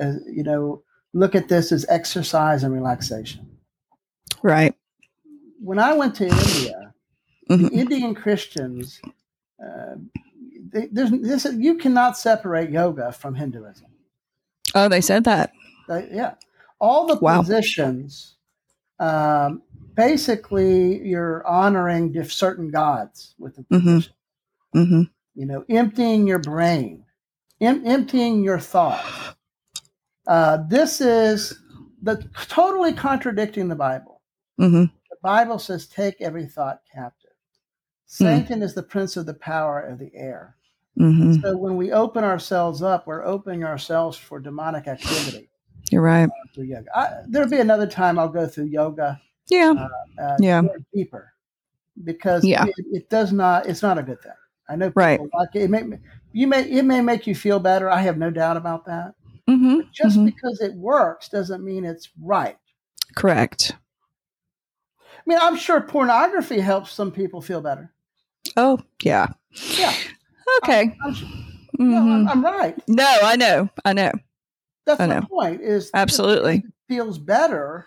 uh, 0.00 0.14
you 0.26 0.42
know, 0.42 0.82
look 1.12 1.34
at 1.34 1.48
this 1.48 1.72
as 1.72 1.84
exercise 1.88 2.62
and 2.64 2.72
relaxation. 2.74 3.46
Right. 4.42 4.74
When 5.60 5.78
I 5.78 5.92
went 5.94 6.14
to 6.16 6.24
India, 6.26 6.94
the 7.48 7.56
Mhm. 7.56 7.72
Indian 7.72 8.14
Christians, 8.14 9.00
uh, 9.64 9.94
they, 10.72 10.86
there's 10.90 11.10
this 11.10 11.46
you 11.56 11.74
cannot 11.76 12.16
separate 12.18 12.70
yoga 12.70 13.12
from 13.12 13.34
Hinduism. 13.34 13.86
Oh, 14.74 14.88
they 14.88 15.00
said 15.00 15.24
that. 15.24 15.52
They- 15.88 16.08
yeah, 16.12 16.34
all 16.82 17.06
the 17.06 17.16
Wow. 17.16 17.40
positions, 17.40 18.36
um, 18.98 19.62
basically, 19.94 21.06
you're 21.08 21.46
honoring 21.46 22.12
diff- 22.12 22.32
certain 22.32 22.70
gods 22.70 23.34
with 23.38 23.54
the 23.56 23.62
Mhm. 23.62 23.84
position. 23.84 24.14
hmm 24.74 25.02
You 25.34 25.46
know, 25.46 25.64
emptying 25.68 26.26
your 26.26 26.38
brain, 26.40 27.04
em- 27.60 27.86
emptying 27.86 28.42
your 28.42 28.58
thoughts. 28.58 29.34
Uh, 30.26 30.58
this 30.68 31.00
is 31.00 31.58
the 32.02 32.16
totally 32.48 32.92
contradicting 32.92 33.68
the 33.68 33.76
Bible. 33.76 34.20
hmm 34.58 34.84
The 35.10 35.16
Bible 35.22 35.58
says, 35.58 35.86
"Take 35.86 36.20
every 36.20 36.46
thought 36.46 36.82
captive." 36.92 37.30
Hmm. 38.18 38.24
Satan 38.24 38.62
is 38.62 38.74
the 38.74 38.82
prince 38.82 39.16
of 39.16 39.26
the 39.26 39.34
power 39.34 39.80
of 39.80 39.98
the 39.98 40.14
air. 40.14 40.56
hmm 40.96 41.32
So 41.40 41.56
when 41.56 41.76
we 41.76 41.92
open 41.92 42.24
ourselves 42.24 42.82
up, 42.82 43.06
we're 43.06 43.24
opening 43.24 43.62
ourselves 43.64 44.18
for 44.18 44.40
demonic 44.40 44.86
activity. 44.88 45.48
You're 45.90 46.02
right. 46.02 46.28
through 46.54 46.64
yoga. 46.64 46.86
I, 46.96 47.08
there'll 47.28 47.48
be 47.48 47.58
another 47.60 47.86
time 47.86 48.18
I'll 48.18 48.28
go 48.28 48.46
through 48.46 48.66
yoga 48.66 49.20
Yeah. 49.48 49.74
uh, 50.18 50.36
Yeah. 50.40 50.62
deeper 50.94 51.32
because 52.04 52.44
Yeah. 52.44 52.64
it, 52.66 52.74
it 52.92 53.10
does 53.10 53.32
not. 53.32 53.66
It's 53.66 53.82
not 53.82 53.98
a 53.98 54.02
good 54.02 54.20
thing. 54.22 54.32
I 54.68 54.76
know 54.76 54.92
Right. 54.94 55.20
like 55.34 55.50
it. 55.54 55.62
it 55.62 55.70
may, 55.70 55.84
you 56.32 56.46
may 56.46 56.62
it 56.62 56.84
may 56.84 57.00
make 57.02 57.26
you 57.26 57.34
feel 57.34 57.58
better. 57.58 57.90
I 57.90 58.00
have 58.02 58.16
no 58.16 58.30
doubt 58.30 58.56
about 58.56 58.84
that. 58.86 59.14
hmm 59.46 59.80
Just 59.92 60.18
Mhm. 60.18 60.26
because 60.26 60.60
it 60.60 60.74
works 60.74 61.28
doesn't 61.28 61.64
mean 61.64 61.84
it's 61.84 62.08
right. 62.22 62.56
Correct. 63.16 63.72
I 65.00 65.22
mean, 65.26 65.38
I'm 65.40 65.56
sure 65.56 65.80
pornography 65.80 66.60
helps 66.60 66.90
some 66.92 67.12
people 67.12 67.40
feel 67.42 67.60
better. 67.60 67.92
Oh, 68.56 68.80
yeah. 69.02 69.28
Yeah, 69.78 69.92
Okay. 70.62 70.96
I'm, 71.04 71.14
su- 71.14 71.26
no. 71.78 71.96
I'm, 71.98 72.28
I'm 72.28 72.44
right. 72.44 72.76
No, 72.88 73.18
I 73.22 73.36
know. 73.36 73.68
I 73.84 73.92
know. 73.92 74.12
That's 74.86 75.00
I 75.00 75.06
my 75.06 75.20
know. 75.20 75.26
point. 75.30 75.60
Is 75.62 75.90
Absolutely. 75.94 76.64
feels 76.88 77.18
better. 77.18 77.86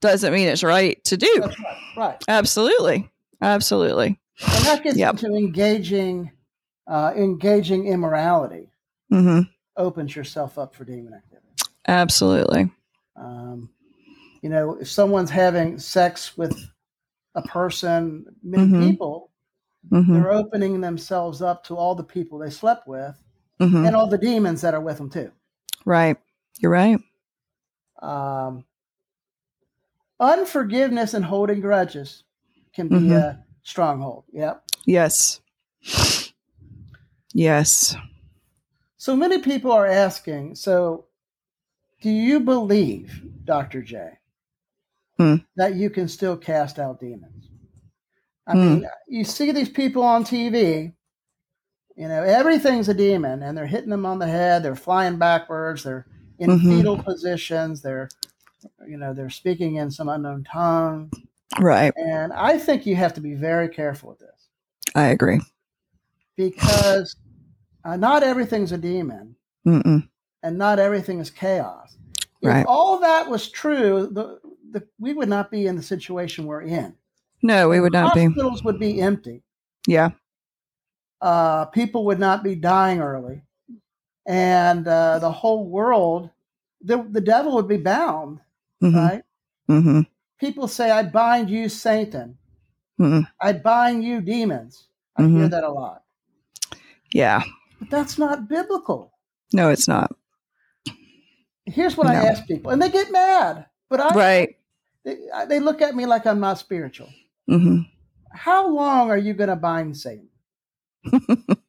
Doesn't 0.00 0.32
mean 0.32 0.48
it's 0.48 0.62
right 0.62 1.02
to 1.04 1.16
do. 1.16 1.40
Right. 1.40 1.76
Right. 1.96 2.24
Absolutely. 2.28 3.10
Absolutely. 3.40 4.20
And 4.40 4.64
that 4.66 4.82
gets 4.84 4.96
Yep. 4.98 5.22
into 5.22 5.34
engaging, 5.34 6.30
uh, 6.86 7.12
engaging 7.16 7.86
immorality. 7.86 8.70
hmm 9.10 9.40
Opens 9.78 10.14
yourself 10.16 10.58
up 10.58 10.74
for 10.74 10.84
demon 10.84 11.14
activity. 11.14 11.48
Absolutely. 11.88 12.70
Um, 13.16 13.70
you 14.42 14.48
know, 14.50 14.74
if 14.80 14.90
someone's 14.90 15.30
having 15.30 15.78
sex 15.78 16.36
with 16.36 16.70
a 17.34 17.42
person, 17.42 18.26
many 18.42 18.66
Mhm. 18.72 18.90
people, 18.90 19.30
hmm 19.90 20.12
they're 20.14 20.32
opening 20.32 20.80
themselves 20.80 21.40
up 21.42 21.64
to 21.64 21.76
all 21.76 21.94
the 21.94 22.04
people 22.04 22.38
they 22.38 22.50
slept 22.50 22.86
with 22.86 23.16
hmm 23.58 23.84
and 23.84 23.94
all 23.96 24.06
the 24.08 24.18
demons 24.18 24.60
that 24.62 24.74
are 24.74 24.80
with 24.80 24.98
them 24.98 25.10
too. 25.10 25.30
Right. 25.84 26.16
You're 26.60 26.72
right. 26.72 26.98
Um, 28.00 28.64
unforgiveness 30.20 31.14
and 31.14 31.24
holding 31.24 31.60
grudges 31.60 32.24
can 32.74 32.88
be 32.88 32.96
Mhm. 32.96 33.16
a 33.16 33.44
stronghold. 33.62 34.24
Yep. 34.32 34.64
Yes. 34.84 35.40
Yes. 37.32 37.94
So 38.96 39.14
many 39.16 39.38
people 39.38 39.70
are 39.72 39.86
asking, 39.86 40.54
so 40.54 41.06
do 42.00 42.10
you 42.10 42.40
believe, 42.40 43.22
Dr. 43.44 43.82
J, 43.82 44.18
Hmm. 45.18 45.36
that 45.56 45.74
you 45.74 45.90
can 45.90 46.08
still 46.08 46.36
cast 46.36 46.78
out 46.78 47.00
demons? 47.00 47.50
I 48.46 48.52
Hmm. 48.54 48.60
mean, 48.60 48.88
you 49.08 49.24
see 49.24 49.50
these 49.52 49.68
people 49.68 50.02
on 50.02 50.24
TV, 50.24 50.92
you 51.96 52.08
know, 52.08 52.22
everything's 52.22 52.88
a 52.88 52.94
demon 52.94 53.42
and 53.42 53.56
they're 53.56 53.66
hitting 53.66 53.90
them 53.90 54.06
on 54.06 54.18
the 54.18 54.26
head, 54.26 54.62
they're 54.62 54.74
flying 54.76 55.18
backwards, 55.18 55.82
they're 55.82 56.06
in 56.38 56.50
Mhm. 56.50 56.62
fetal 56.76 57.02
positions, 57.02 57.82
they're, 57.82 58.08
you 58.86 58.96
know, 58.96 59.12
they're 59.14 59.30
speaking 59.30 59.76
in 59.76 59.90
some 59.90 60.08
unknown 60.08 60.44
tongue. 60.44 61.10
Right. 61.60 61.92
And 61.96 62.32
I 62.32 62.58
think 62.58 62.86
you 62.86 62.96
have 62.96 63.14
to 63.14 63.20
be 63.20 63.34
very 63.34 63.68
careful 63.68 64.10
with 64.10 64.18
this 64.18 64.48
I 64.94 65.06
agree. 65.06 65.40
because 66.36 67.16
uh, 67.84 67.96
not 67.96 68.22
everything's 68.22 68.72
a 68.72 68.78
demon. 68.78 69.36
Mm-mm. 69.66 70.08
and 70.44 70.56
not 70.58 70.78
everything 70.78 71.18
is 71.18 71.28
chaos. 71.30 71.96
If 72.40 72.48
Right. 72.48 72.66
all 72.68 73.00
that 73.00 73.28
was 73.28 73.48
true, 73.50 74.06
the, 74.12 74.38
the, 74.70 74.86
we 75.00 75.12
would 75.12 75.28
not 75.28 75.50
be 75.50 75.66
in 75.66 75.74
the 75.74 75.82
situation 75.82 76.46
we're 76.46 76.62
in. 76.62 76.94
No, 77.42 77.68
we 77.68 77.80
would 77.80 77.92
not 77.92 78.14
be. 78.14 78.24
Hospitals 78.26 78.62
would 78.62 78.78
be 78.78 79.00
empty. 79.00 79.42
Yeah. 79.88 80.10
Uh, 81.20 81.64
people 81.66 82.04
would 82.04 82.20
not 82.20 82.44
be 82.44 82.54
dying 82.54 83.00
early, 83.00 83.42
and 84.26 84.86
uh, 84.88 85.18
the 85.20 85.30
whole 85.32 85.64
world, 85.66 86.30
the 86.80 87.02
the 87.10 87.20
devil 87.20 87.54
would 87.54 87.68
be 87.68 87.76
bound. 87.78 88.40
hmm 88.80 88.96
Right? 88.96 89.22
hmm 89.68 90.00
People 90.38 90.68
say, 90.68 90.90
"I 90.90 91.02
bind 91.04 91.48
you, 91.50 91.68
Satan. 91.68 92.38
hmm 92.98 93.20
I 93.40 93.52
bind 93.54 94.04
you, 94.04 94.20
demons." 94.20 94.88
I 95.16 95.22
hear 95.22 95.46
Mhm. 95.48 95.50
that 95.50 95.64
a 95.64 95.70
lot, 95.72 96.04
Yeah. 97.14 97.42
but 97.80 97.88
that's 97.88 98.18
not 98.18 98.48
biblical. 98.48 99.12
No, 99.54 99.70
it's 99.70 99.88
not. 99.88 100.12
Here's 101.64 101.96
what 101.96 102.06
I 102.06 102.14
ask 102.16 102.46
people, 102.46 102.70
and 102.70 102.82
they 102.82 102.90
get 102.90 103.10
mad. 103.10 103.66
But 103.88 104.00
I, 104.00 104.14
Right. 104.14 104.58
they, 105.04 105.16
they 105.48 105.58
look 105.60 105.80
at 105.80 105.96
me 105.96 106.04
like 106.06 106.26
I'm 106.26 106.40
not 106.40 106.58
spiritual. 106.58 107.08
hmm 107.48 107.82
how 108.30 108.68
long 108.68 109.10
are 109.10 109.16
you 109.16 109.32
going 109.32 109.48
to 109.48 109.56
bind 109.56 109.96
Satan? 109.96 110.28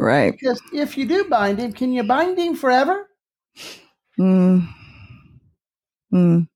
Right. 0.00 0.32
Because 0.32 0.62
if 0.72 0.96
you 0.96 1.04
do 1.04 1.24
bind 1.24 1.58
him, 1.58 1.74
can 1.74 1.92
you 1.92 2.02
bind 2.02 2.38
him 2.38 2.56
forever? 2.56 3.06
Mm. 4.18 4.66
Mm. 6.12 6.48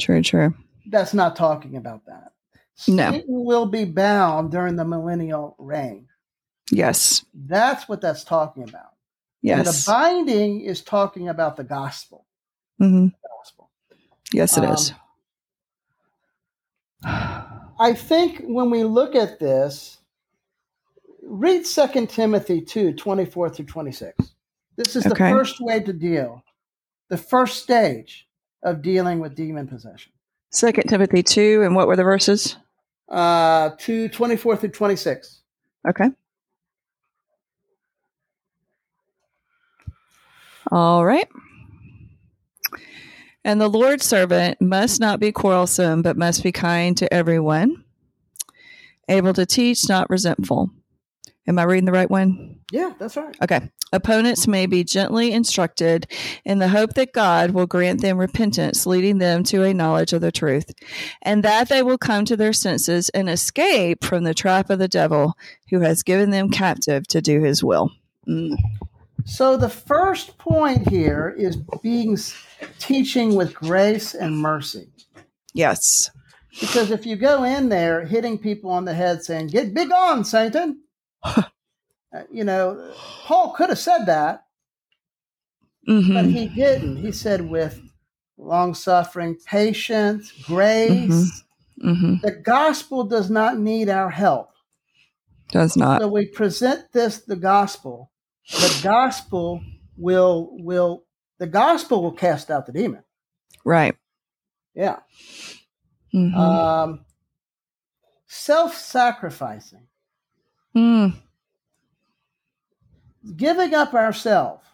True, 0.00 0.22
true. 0.22 0.54
That's 0.86 1.12
not 1.12 1.36
talking 1.36 1.76
about 1.76 2.06
that. 2.06 2.32
No. 2.88 3.10
Satan 3.10 3.24
will 3.28 3.66
be 3.66 3.84
bound 3.84 4.50
during 4.50 4.74
the 4.76 4.86
millennial 4.86 5.54
reign. 5.58 6.08
Yes. 6.70 7.26
That's 7.34 7.90
what 7.90 8.00
that's 8.00 8.24
talking 8.24 8.62
about. 8.62 8.92
And 9.46 9.66
the 9.66 9.84
binding 9.86 10.62
is 10.62 10.80
talking 10.80 11.28
about 11.28 11.58
the 11.58 11.64
gospel. 11.64 12.24
Mm-hmm. 12.80 13.08
gospel. 13.38 13.70
Yes, 14.32 14.56
it 14.56 14.64
Um, 14.64 14.72
is. 14.72 14.92
I 17.04 17.92
think 17.92 18.40
when 18.46 18.70
we 18.70 18.82
look 18.82 19.14
at 19.14 19.38
this, 19.38 19.98
read 21.26 21.64
2 21.64 22.06
Timothy 22.06 22.60
2 22.60 22.94
24 22.94 23.50
through 23.50 23.64
26. 23.66 24.34
This 24.76 24.96
is 24.96 25.04
the 25.04 25.14
first 25.14 25.60
way 25.60 25.80
to 25.80 25.92
deal, 25.92 26.42
the 27.08 27.16
first 27.16 27.62
stage 27.62 28.26
of 28.62 28.82
dealing 28.82 29.20
with 29.20 29.34
demon 29.34 29.66
possession. 29.68 30.12
Second 30.50 30.88
Timothy 30.88 31.22
2, 31.22 31.62
and 31.62 31.74
what 31.74 31.86
were 31.86 31.96
the 31.96 32.04
verses? 32.04 32.56
Uh, 33.08 33.70
2 33.78 34.08
24 34.08 34.56
through 34.56 34.68
26. 34.70 35.42
Okay. 35.88 36.10
All 40.72 41.04
right. 41.04 41.28
And 43.44 43.60
the 43.60 43.68
Lord's 43.68 44.06
servant 44.06 44.60
must 44.60 45.00
not 45.00 45.20
be 45.20 45.30
quarrelsome, 45.30 46.00
but 46.00 46.16
must 46.16 46.42
be 46.42 46.50
kind 46.50 46.96
to 46.96 47.12
everyone, 47.12 47.84
able 49.08 49.34
to 49.34 49.44
teach, 49.44 49.86
not 49.88 50.08
resentful. 50.08 50.70
Am 51.46 51.58
I 51.58 51.64
reading 51.64 51.84
the 51.84 51.92
right 51.92 52.10
one? 52.10 52.60
Yeah, 52.72 52.92
that's 52.98 53.16
right. 53.16 53.36
Okay. 53.42 53.70
Opponents 53.92 54.48
may 54.48 54.66
be 54.66 54.82
gently 54.82 55.30
instructed 55.32 56.10
in 56.44 56.58
the 56.58 56.68
hope 56.68 56.94
that 56.94 57.12
God 57.12 57.50
will 57.50 57.66
grant 57.66 58.00
them 58.00 58.18
repentance, 58.18 58.86
leading 58.86 59.18
them 59.18 59.44
to 59.44 59.62
a 59.62 59.74
knowledge 59.74 60.12
of 60.12 60.22
the 60.22 60.32
truth, 60.32 60.72
and 61.22 61.42
that 61.44 61.68
they 61.68 61.82
will 61.82 61.98
come 61.98 62.24
to 62.24 62.36
their 62.36 62.52
senses 62.52 63.10
and 63.10 63.28
escape 63.28 64.02
from 64.02 64.24
the 64.24 64.34
trap 64.34 64.70
of 64.70 64.78
the 64.78 64.88
devil 64.88 65.34
who 65.70 65.80
has 65.80 66.02
given 66.02 66.30
them 66.30 66.50
captive 66.50 67.06
to 67.08 67.20
do 67.20 67.42
his 67.42 67.62
will. 67.62 67.90
Mm. 68.26 68.56
So 69.26 69.56
the 69.56 69.68
first 69.68 70.38
point 70.38 70.88
here 70.88 71.34
is 71.36 71.56
being 71.82 72.18
teaching 72.78 73.34
with 73.34 73.54
grace 73.54 74.14
and 74.14 74.38
mercy. 74.38 74.88
Yes. 75.52 76.10
Because 76.60 76.90
if 76.90 77.06
you 77.06 77.16
go 77.16 77.42
in 77.44 77.68
there 77.68 78.04
hitting 78.04 78.38
people 78.38 78.70
on 78.70 78.84
the 78.84 78.94
head 78.94 79.24
saying, 79.24 79.48
Get 79.48 79.74
big 79.74 79.92
on, 79.92 80.24
Satan, 80.24 80.83
you 82.30 82.44
know, 82.44 82.92
Paul 83.24 83.52
could 83.54 83.70
have 83.70 83.78
said 83.78 84.04
that, 84.06 84.44
but 85.86 85.96
hmm 86.02 86.30
he 86.30 86.48
didn't. 86.48 86.96
He 86.96 87.12
said 87.12 87.48
with 87.48 87.80
long 88.36 88.74
suffering, 88.74 89.36
patience, 89.46 90.32
grace. 90.42 91.42
hmm 91.80 92.14
The 92.22 92.32
gospel 92.32 93.04
does 93.04 93.30
not 93.30 93.58
need 93.58 93.88
our 93.88 94.10
help. 94.10 94.50
Does 95.50 95.76
not. 95.76 96.00
So 96.00 96.08
we 96.08 96.26
present 96.26 96.92
this 96.92 97.18
the 97.18 97.36
gospel. 97.36 98.10
The 98.60 98.80
gospel 98.82 99.62
will 99.96 100.48
will 100.52 101.04
the 101.38 101.46
gospel 101.46 102.02
will 102.02 102.12
cast 102.12 102.50
out 102.50 102.66
the 102.66 102.72
demon. 102.72 103.02
Right. 103.64 103.94
Yeah. 104.74 105.00
hmm 106.12 106.34
Um, 106.34 107.04
self-sacrificing, 108.26 109.86
mm 110.76 111.14
giving 113.36 113.74
up 113.74 113.94
ourselves. 113.94 114.64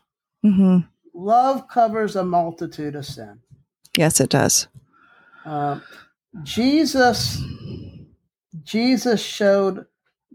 hmm 0.42 0.78
Love 1.14 1.68
covers 1.68 2.16
a 2.16 2.24
multitude 2.24 2.94
of 2.96 3.06
sin. 3.06 3.40
Yes, 3.96 4.20
it 4.20 4.30
does. 4.30 4.68
Um, 5.44 5.82
Jesus, 6.42 7.42
Jesus 8.62 9.20
showed 9.22 9.86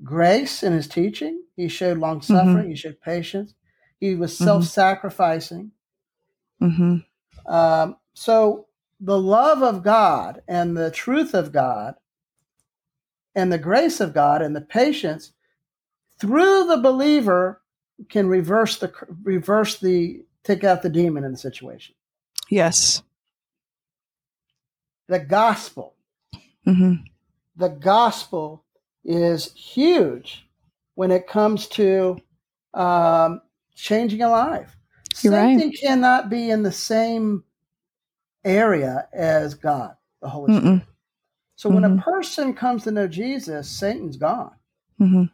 grace 0.03 0.63
in 0.63 0.73
his 0.73 0.87
teaching. 0.87 1.41
He 1.55 1.67
showed 1.69 1.97
long 1.99 2.21
suffering. 2.21 2.69
He 2.69 2.75
showed 2.75 3.01
patience. 3.01 3.53
He 3.99 4.15
was 4.15 4.33
Mhm. 4.33 4.43
self-sacrificing. 4.45 5.71
hmm 6.59 6.97
Um, 7.45 7.97
so 8.13 8.67
the 8.99 9.19
love 9.19 9.61
of 9.63 9.83
God 9.83 10.41
and 10.47 10.75
the 10.77 10.91
truth 10.91 11.33
of 11.33 11.51
God 11.51 11.95
and 13.35 13.51
the 13.51 13.57
grace 13.59 13.99
of 14.01 14.13
God 14.13 14.41
and 14.41 14.55
the 14.55 14.61
patience 14.61 15.31
through 16.19 16.65
the 16.67 16.77
believer 16.77 17.61
can 18.09 18.27
reverse 18.27 18.77
the 18.77 18.91
reverse 19.23 19.79
the 19.79 20.23
take 20.43 20.63
out 20.63 20.81
the 20.81 20.89
demon 20.89 21.23
in 21.23 21.31
the 21.31 21.37
situation. 21.37 21.95
Yes. 22.49 23.01
The 25.07 25.19
gospel, 25.19 25.95
hmm 26.65 26.93
the 27.55 27.69
gospel 27.69 28.65
is 29.05 29.53
huge 29.53 30.45
when 30.95 31.11
it 31.11 31.27
comes 31.27 31.67
to 31.69 32.17
um, 32.73 33.41
changing 33.75 34.21
a 34.23 34.29
life. 34.29 34.75
You're 35.21 35.33
right. 35.33 35.57
Satan 35.57 35.71
cannot 35.71 36.29
be 36.29 36.49
in 36.49 36.63
the 36.63 36.71
same 36.71 37.43
area 38.43 39.07
as 39.13 39.53
God, 39.53 39.95
the 40.21 40.27
Holy 40.29 40.53
Spirit. 40.53 40.65
Mm-mm. 40.65 40.85
So 41.55 41.69
when 41.69 41.85
a 41.85 41.89
Mhm. 41.89 42.03
person 42.03 42.53
comes 42.53 42.83
to 42.83 42.91
know 42.91 43.07
Jesus, 43.07 43.69
Satan's 43.69 44.17
gone. 44.17 44.55
hmm 44.97 45.25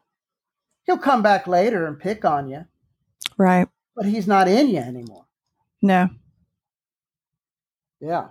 He'll 0.86 0.98
come 0.98 1.22
back 1.22 1.48
later 1.48 1.86
and 1.86 2.00
pick 2.00 2.26
on 2.26 2.50
you, 2.50 2.66
Right. 3.38 3.68
but 3.96 4.06
he's 4.06 4.28
not 4.28 4.48
in 4.48 4.70
you 4.70 4.80
anymore. 4.80 5.26
No. 5.82 6.10
Yeah. 8.00 8.30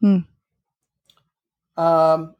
Hmm. 0.00 0.18
Um, 1.76 2.34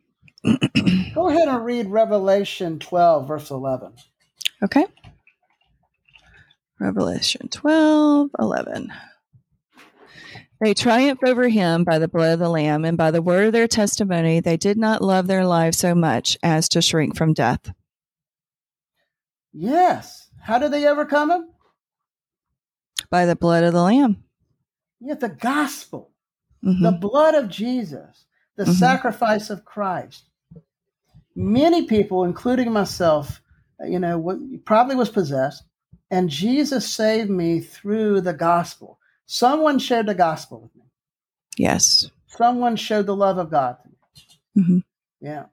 go 1.14 1.28
ahead 1.28 1.48
and 1.48 1.64
read 1.64 1.86
Revelation 1.88 2.78
12, 2.78 3.26
verse 3.26 3.50
11. 3.50 3.92
Okay. 4.62 4.86
Revelation 6.78 7.48
12, 7.48 8.30
11. 8.38 8.92
They 10.60 10.74
triumphed 10.74 11.24
over 11.24 11.48
him 11.48 11.82
by 11.84 11.98
the 11.98 12.06
blood 12.08 12.34
of 12.34 12.38
the 12.38 12.48
Lamb 12.48 12.84
and 12.84 12.96
by 12.96 13.10
the 13.10 13.22
word 13.22 13.46
of 13.46 13.52
their 13.52 13.66
testimony. 13.66 14.40
They 14.40 14.56
did 14.56 14.76
not 14.78 15.02
love 15.02 15.26
their 15.26 15.44
lives 15.44 15.78
so 15.78 15.94
much 15.94 16.36
as 16.42 16.68
to 16.70 16.82
shrink 16.82 17.16
from 17.16 17.32
death. 17.32 17.72
Yes. 19.52 20.28
How 20.40 20.58
did 20.58 20.72
they 20.72 20.86
overcome 20.86 21.30
him? 21.30 21.48
By 23.10 23.26
the 23.26 23.36
blood 23.36 23.64
of 23.64 23.72
the 23.72 23.82
Lamb. 23.82 24.24
Yeah, 25.00 25.14
the 25.14 25.28
gospel, 25.28 26.12
Mhm. 26.64 26.82
the 26.82 26.92
blood 26.92 27.34
of 27.34 27.48
Jesus, 27.48 28.26
the 28.56 28.64
Mhm. 28.64 28.78
sacrifice 28.78 29.50
of 29.50 29.64
Christ. 29.64 30.24
Many 31.34 31.86
people, 31.86 32.24
including 32.24 32.72
myself, 32.72 33.42
you 33.84 33.98
know, 33.98 34.60
probably 34.64 34.94
was 34.96 35.10
possessed, 35.10 35.64
and 36.10 36.28
Jesus 36.30 36.92
saved 36.92 37.30
me 37.30 37.60
through 37.60 38.20
the 38.20 38.34
gospel. 38.34 38.98
Someone 39.26 39.78
shared 39.78 40.06
the 40.06 40.14
gospel 40.14 40.60
with 40.60 40.76
me. 40.76 40.82
Yes. 41.56 42.10
Someone 42.26 42.76
showed 42.76 43.06
the 43.06 43.16
love 43.16 43.38
of 43.38 43.50
God 43.50 43.78
to 43.82 43.88
me. 43.88 44.64
Mhm. 44.64 44.84
Yeah. 45.20 45.46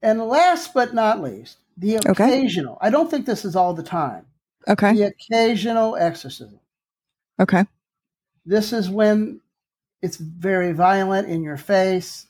And 0.00 0.20
last 0.26 0.74
but 0.74 0.92
not 0.94 1.22
least, 1.22 1.58
the 1.76 1.98
Okay. 1.98 2.10
occasional. 2.10 2.78
I 2.80 2.90
don't 2.90 3.10
think 3.10 3.26
this 3.26 3.44
is 3.44 3.56
all 3.56 3.74
the 3.74 3.82
time. 3.82 4.26
Okay. 4.68 4.94
The 4.94 5.02
occasional 5.04 5.96
exorcism. 5.96 6.60
Okay. 7.40 7.64
This 8.46 8.72
is 8.72 8.88
when 8.90 9.40
it's 10.02 10.16
very 10.16 10.72
violent 10.72 11.28
in 11.28 11.42
your 11.42 11.56
face. 11.56 12.26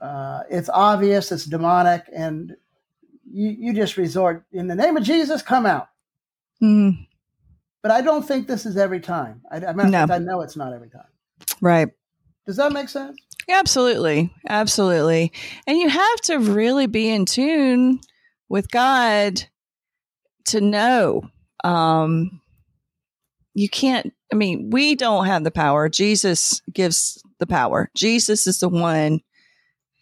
Uh, 0.00 0.42
it's 0.50 0.68
obvious, 0.68 1.32
it's 1.32 1.44
demonic, 1.44 2.04
and 2.14 2.56
you, 3.32 3.48
you 3.58 3.72
just 3.72 3.96
resort, 3.96 4.44
in 4.52 4.66
the 4.66 4.74
name 4.74 4.96
of 4.96 5.02
Jesus, 5.04 5.40
come 5.42 5.64
out. 5.66 5.88
Mm, 6.62 7.06
But 7.82 7.90
I 7.92 8.00
don't 8.02 8.26
think 8.26 8.46
this 8.46 8.66
is 8.66 8.76
every 8.76 9.00
time. 9.00 9.42
I, 9.50 9.56
I, 9.58 9.70
of 9.70 9.76
No. 9.76 10.06
I 10.10 10.18
know 10.18 10.40
it's 10.42 10.56
not 10.56 10.72
every 10.72 10.90
time. 10.90 11.06
right. 11.60 11.88
Does 12.46 12.56
that 12.56 12.72
make 12.72 12.90
sense? 12.90 13.18
Absolutely. 13.48 14.30
Absolutely. 14.48 15.32
And 15.66 15.78
you 15.78 15.88
have 15.88 16.20
to 16.24 16.36
really 16.38 16.86
be 16.86 17.08
in 17.08 17.24
tune 17.24 18.00
with 18.48 18.70
God 18.70 19.44
to 20.46 20.60
know. 20.60 21.22
Um, 21.62 22.40
you 23.54 23.68
can't, 23.68 24.12
I 24.32 24.36
mean, 24.36 24.70
we 24.70 24.94
don't 24.94 25.26
have 25.26 25.44
the 25.44 25.50
power. 25.50 25.88
Jesus 25.88 26.60
gives 26.72 27.22
the 27.38 27.46
power. 27.46 27.90
Jesus 27.94 28.46
is 28.46 28.60
the 28.60 28.68
one 28.68 29.20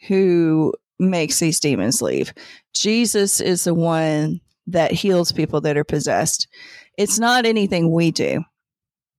who 0.09 0.73
makes 0.99 1.39
these 1.39 1.61
demons 1.61 2.03
leave. 2.03 2.33
Jesus 2.75 3.41
is 3.41 3.65
the 3.65 3.75
one 3.75 4.41
that 4.67 4.93
heals 4.93 5.33
people 5.33 5.61
that 5.61 5.77
are 5.77 5.85
possessed. 5.85 6.49
It's 6.97 7.19
not 7.19 7.47
anything 7.47 7.93
we 7.93 8.11
do. 8.11 8.45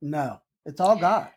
No, 0.01 0.39
it's 0.65 0.80
all 0.80 0.95
God. 0.95 1.30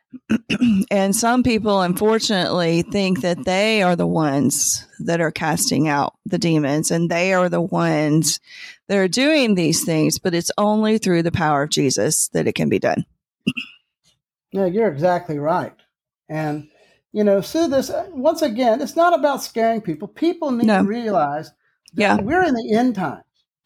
And 0.91 1.15
some 1.15 1.43
people 1.43 1.83
unfortunately 1.83 2.83
think 2.83 3.21
that 3.23 3.45
they 3.45 3.83
are 3.83 3.97
the 3.97 4.07
ones 4.07 4.87
that 5.01 5.21
are 5.21 5.31
casting 5.31 5.89
out 5.89 6.15
the 6.25 6.39
demons 6.39 6.91
and 6.91 7.11
they 7.11 7.33
are 7.35 7.49
the 7.49 7.61
ones 7.61 8.41
that 8.89 8.97
are 8.99 9.09
doing 9.09 9.55
these 9.55 9.85
things 9.85 10.19
but 10.19 10.35
it's 10.35 10.51
only 10.59 10.99
through 10.99 11.23
the 11.23 11.33
power 11.33 11.63
of 11.65 11.71
jesus 11.71 12.29
that 12.29 12.47
it 12.47 12.55
can 12.55 12.69
be 12.69 12.79
done 12.79 13.05
Yeah, 14.53 14.67
you're 14.67 14.89
exactly 14.89 15.39
right. 15.39 15.75
And, 16.29 16.69
you 17.13 17.25
know, 17.25 17.41
Sue, 17.41 17.69
this, 17.69 17.91
uh, 17.91 18.07
once 18.13 18.43
again, 18.43 18.81
it's 18.81 18.97
not 18.97 19.13
about 19.19 19.43
scaring 19.43 19.81
people. 19.81 20.09
People 20.09 20.51
need 20.51 20.67
No. 20.67 20.83
to 20.83 20.89
realize 20.89 21.51
that 21.95 22.03
Yeah. 22.03 22.17
we're 22.21 22.43
in 22.45 22.55
the 22.55 22.73
end 22.75 22.95
times. 22.95 23.25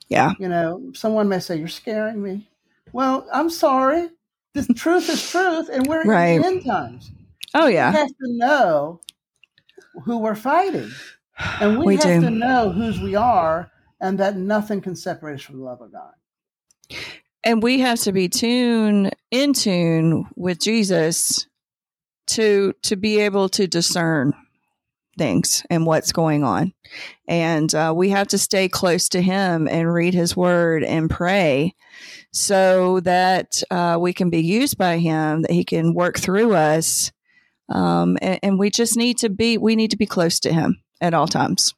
yeah 0.09 0.33
You 0.39 0.49
know, 0.49 0.91
someone 0.95 1.29
may 1.29 1.39
say, 1.41 1.57
You're 1.57 1.69
scaring 1.69 2.23
me. 2.23 2.49
Well, 2.93 3.27
I'm 3.33 3.51
sorry. 3.51 4.11
The 4.55 4.75
truth 4.75 5.09
is 5.09 5.31
truth, 5.31 5.69
and 5.73 5.87
we're 5.87 6.05
Right. 6.05 6.33
in 6.37 6.41
the 6.43 6.47
end 6.47 6.65
times. 6.67 7.11
oh 7.55 7.67
yeah, 7.69 7.91
We 7.93 7.97
have 7.99 8.09
to 8.09 8.15
know 8.37 9.01
who 10.05 10.19
we're 10.19 10.35
fighting. 10.35 10.91
And 11.61 11.79
we, 11.79 11.87
we 11.87 11.97
have 11.97 12.05
do 12.05 12.21
to 12.23 12.31
know 12.31 12.71
whose 12.71 13.01
we 13.01 13.15
are, 13.15 13.71
and 14.01 14.19
that 14.19 14.37
nothing 14.37 14.81
can 14.81 14.97
separate 14.97 15.35
us 15.37 15.43
from 15.43 15.59
the 15.59 15.65
love 15.65 15.81
of 15.81 15.93
God. 15.93 16.13
and 17.45 17.63
we 17.63 17.81
have 17.81 17.99
to 18.01 18.13
be 18.13 18.29
tuned 18.29 19.15
in 19.31 19.53
tune 19.55 20.27
with 20.37 20.59
jesus 20.61 21.47
to 22.27 22.75
to 22.83 22.97
be 22.97 23.19
able 23.21 23.49
to 23.49 23.67
discern 23.67 24.35
things 25.17 25.63
and 25.71 25.87
what's 25.87 26.13
going 26.13 26.45
on 26.45 26.73
and 27.29 27.75
uh, 27.75 27.93
we 27.97 28.11
have 28.11 28.27
to 28.29 28.37
stay 28.39 28.69
close 28.69 29.09
to 29.09 29.23
him 29.23 29.67
and 29.69 29.93
read 29.93 30.13
his 30.15 30.37
word 30.37 30.83
and 30.85 31.09
pray 31.09 31.75
so 32.33 33.01
that 33.01 33.63
uh, 33.71 33.99
we 34.01 34.13
can 34.13 34.31
be 34.31 34.41
used 34.43 34.79
by 34.79 34.99
him 34.99 35.43
that 35.43 35.51
he 35.51 35.65
can 35.65 35.95
work 35.95 36.19
through 36.19 36.55
us 36.55 37.13
um, 37.69 38.19
and, 38.23 38.39
and 38.43 38.59
we 38.59 38.71
just 38.71 38.97
need 38.97 39.19
to 39.19 39.29
be 39.29 39.59
we 39.59 39.77
need 39.77 39.91
to 39.91 39.97
be 39.97 40.07
close 40.07 40.41
to 40.41 40.53
him 40.53 40.83
at 41.01 41.15
all 41.15 41.27
times 41.29 41.75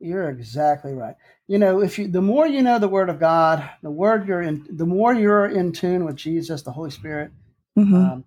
You're 0.00 0.28
exactly 0.28 0.92
right. 0.92 1.14
You 1.48 1.58
know, 1.58 1.80
if 1.80 1.98
you 1.98 2.08
the 2.08 2.20
more 2.22 2.46
you 2.46 2.60
know 2.62 2.78
the 2.78 2.88
Word 2.88 3.08
of 3.08 3.18
God, 3.20 3.68
the 3.82 3.90
word 3.90 4.26
you're 4.28 4.42
in, 4.42 4.66
the 4.68 4.84
more 4.84 5.14
you're 5.14 5.46
in 5.46 5.72
tune 5.72 6.04
with 6.04 6.16
Jesus, 6.16 6.62
the 6.62 6.72
Holy 6.72 6.90
Spirit, 6.90 7.30
Mhm. 7.78 7.94
um, 8.12 8.24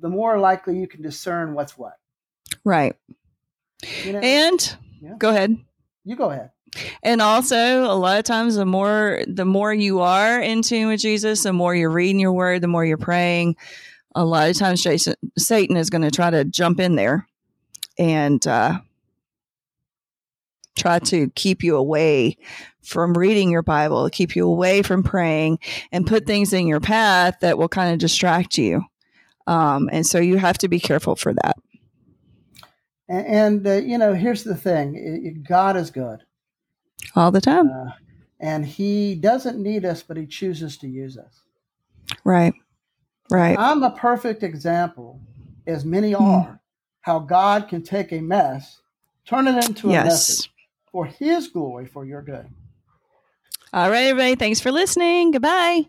the 0.00 0.08
more 0.08 0.38
likely 0.40 0.78
you 0.78 0.88
can 0.88 1.02
discern 1.02 1.54
what's 1.54 1.76
what. 1.78 1.98
right 2.64 2.96
You 4.04 4.12
know, 4.12 4.20
and 4.20 4.76
Yeah. 5.00 5.14
go 5.18 5.28
ahead 5.30 5.56
you 6.04 6.16
go 6.16 6.30
ahead. 6.30 6.50
And 7.02 7.20
also, 7.20 7.84
a 7.84 7.94
lot 7.94 8.18
of 8.18 8.24
times, 8.24 8.56
the 8.56 8.64
more 8.64 9.22
the 9.26 9.44
more 9.44 9.72
you 9.74 10.00
are 10.00 10.40
in 10.40 10.62
tune 10.62 10.88
with 10.88 11.00
Jesus, 11.00 11.42
the 11.42 11.52
more 11.52 11.74
you're 11.74 11.90
reading 11.90 12.18
your 12.18 12.32
word, 12.32 12.62
the 12.62 12.68
more 12.68 12.84
you're 12.84 12.96
praying. 12.96 13.56
A 14.14 14.24
lot 14.24 14.50
of 14.50 14.56
times, 14.56 14.82
Jason, 14.82 15.14
Satan 15.36 15.76
is 15.76 15.90
going 15.90 16.02
to 16.02 16.10
try 16.10 16.30
to 16.30 16.44
jump 16.44 16.80
in 16.80 16.96
there 16.96 17.26
and 17.98 18.46
uh, 18.46 18.80
try 20.76 20.98
to 21.00 21.28
keep 21.30 21.62
you 21.62 21.76
away 21.76 22.38
from 22.82 23.14
reading 23.14 23.50
your 23.50 23.62
Bible, 23.62 24.08
keep 24.10 24.34
you 24.34 24.46
away 24.46 24.82
from 24.82 25.02
praying, 25.02 25.58
and 25.92 26.06
put 26.06 26.26
things 26.26 26.52
in 26.52 26.66
your 26.66 26.80
path 26.80 27.36
that 27.40 27.58
will 27.58 27.68
kind 27.68 27.92
of 27.92 27.98
distract 27.98 28.56
you. 28.56 28.82
Um, 29.46 29.90
and 29.92 30.06
so, 30.06 30.18
you 30.18 30.38
have 30.38 30.58
to 30.58 30.68
be 30.68 30.80
careful 30.80 31.16
for 31.16 31.34
that. 31.34 31.56
And, 33.08 33.26
and 33.26 33.66
uh, 33.66 33.72
you 33.72 33.98
know, 33.98 34.14
here's 34.14 34.44
the 34.44 34.56
thing: 34.56 35.44
God 35.46 35.76
is 35.76 35.90
good, 35.90 36.20
all 37.16 37.30
the 37.30 37.40
time. 37.40 37.70
uh, 37.70 37.90
and 38.40 38.66
He 38.66 39.14
doesn't 39.14 39.58
need 39.58 39.84
us, 39.84 40.02
but 40.02 40.16
He 40.16 40.26
chooses 40.26 40.76
to 40.78 40.88
use 40.88 41.16
us. 41.18 41.40
Right. 42.24 42.54
Right. 43.30 43.58
I'm 43.58 43.82
a 43.82 43.90
perfect 43.92 44.42
example, 44.42 45.20
as 45.66 45.84
many 45.84 46.12
Hmm. 46.12 46.22
are, 46.22 46.60
how 47.02 47.18
God 47.20 47.68
can 47.68 47.82
take 47.82 48.12
a 48.12 48.20
mess, 48.20 48.80
turn 49.26 49.46
it 49.48 49.64
into 49.68 49.88
a 49.88 49.92
yes. 49.92 50.04
message 50.04 50.52
for 50.90 51.06
His 51.06 51.48
glory, 51.48 51.86
for 51.86 52.04
your 52.04 52.22
good. 52.22 52.48
All 53.72 53.88
right, 53.90 54.04
everybody. 54.08 54.34
Thanks 54.34 54.60
for 54.60 54.70
listening. 54.72 55.30
Goodbye. 55.30 55.88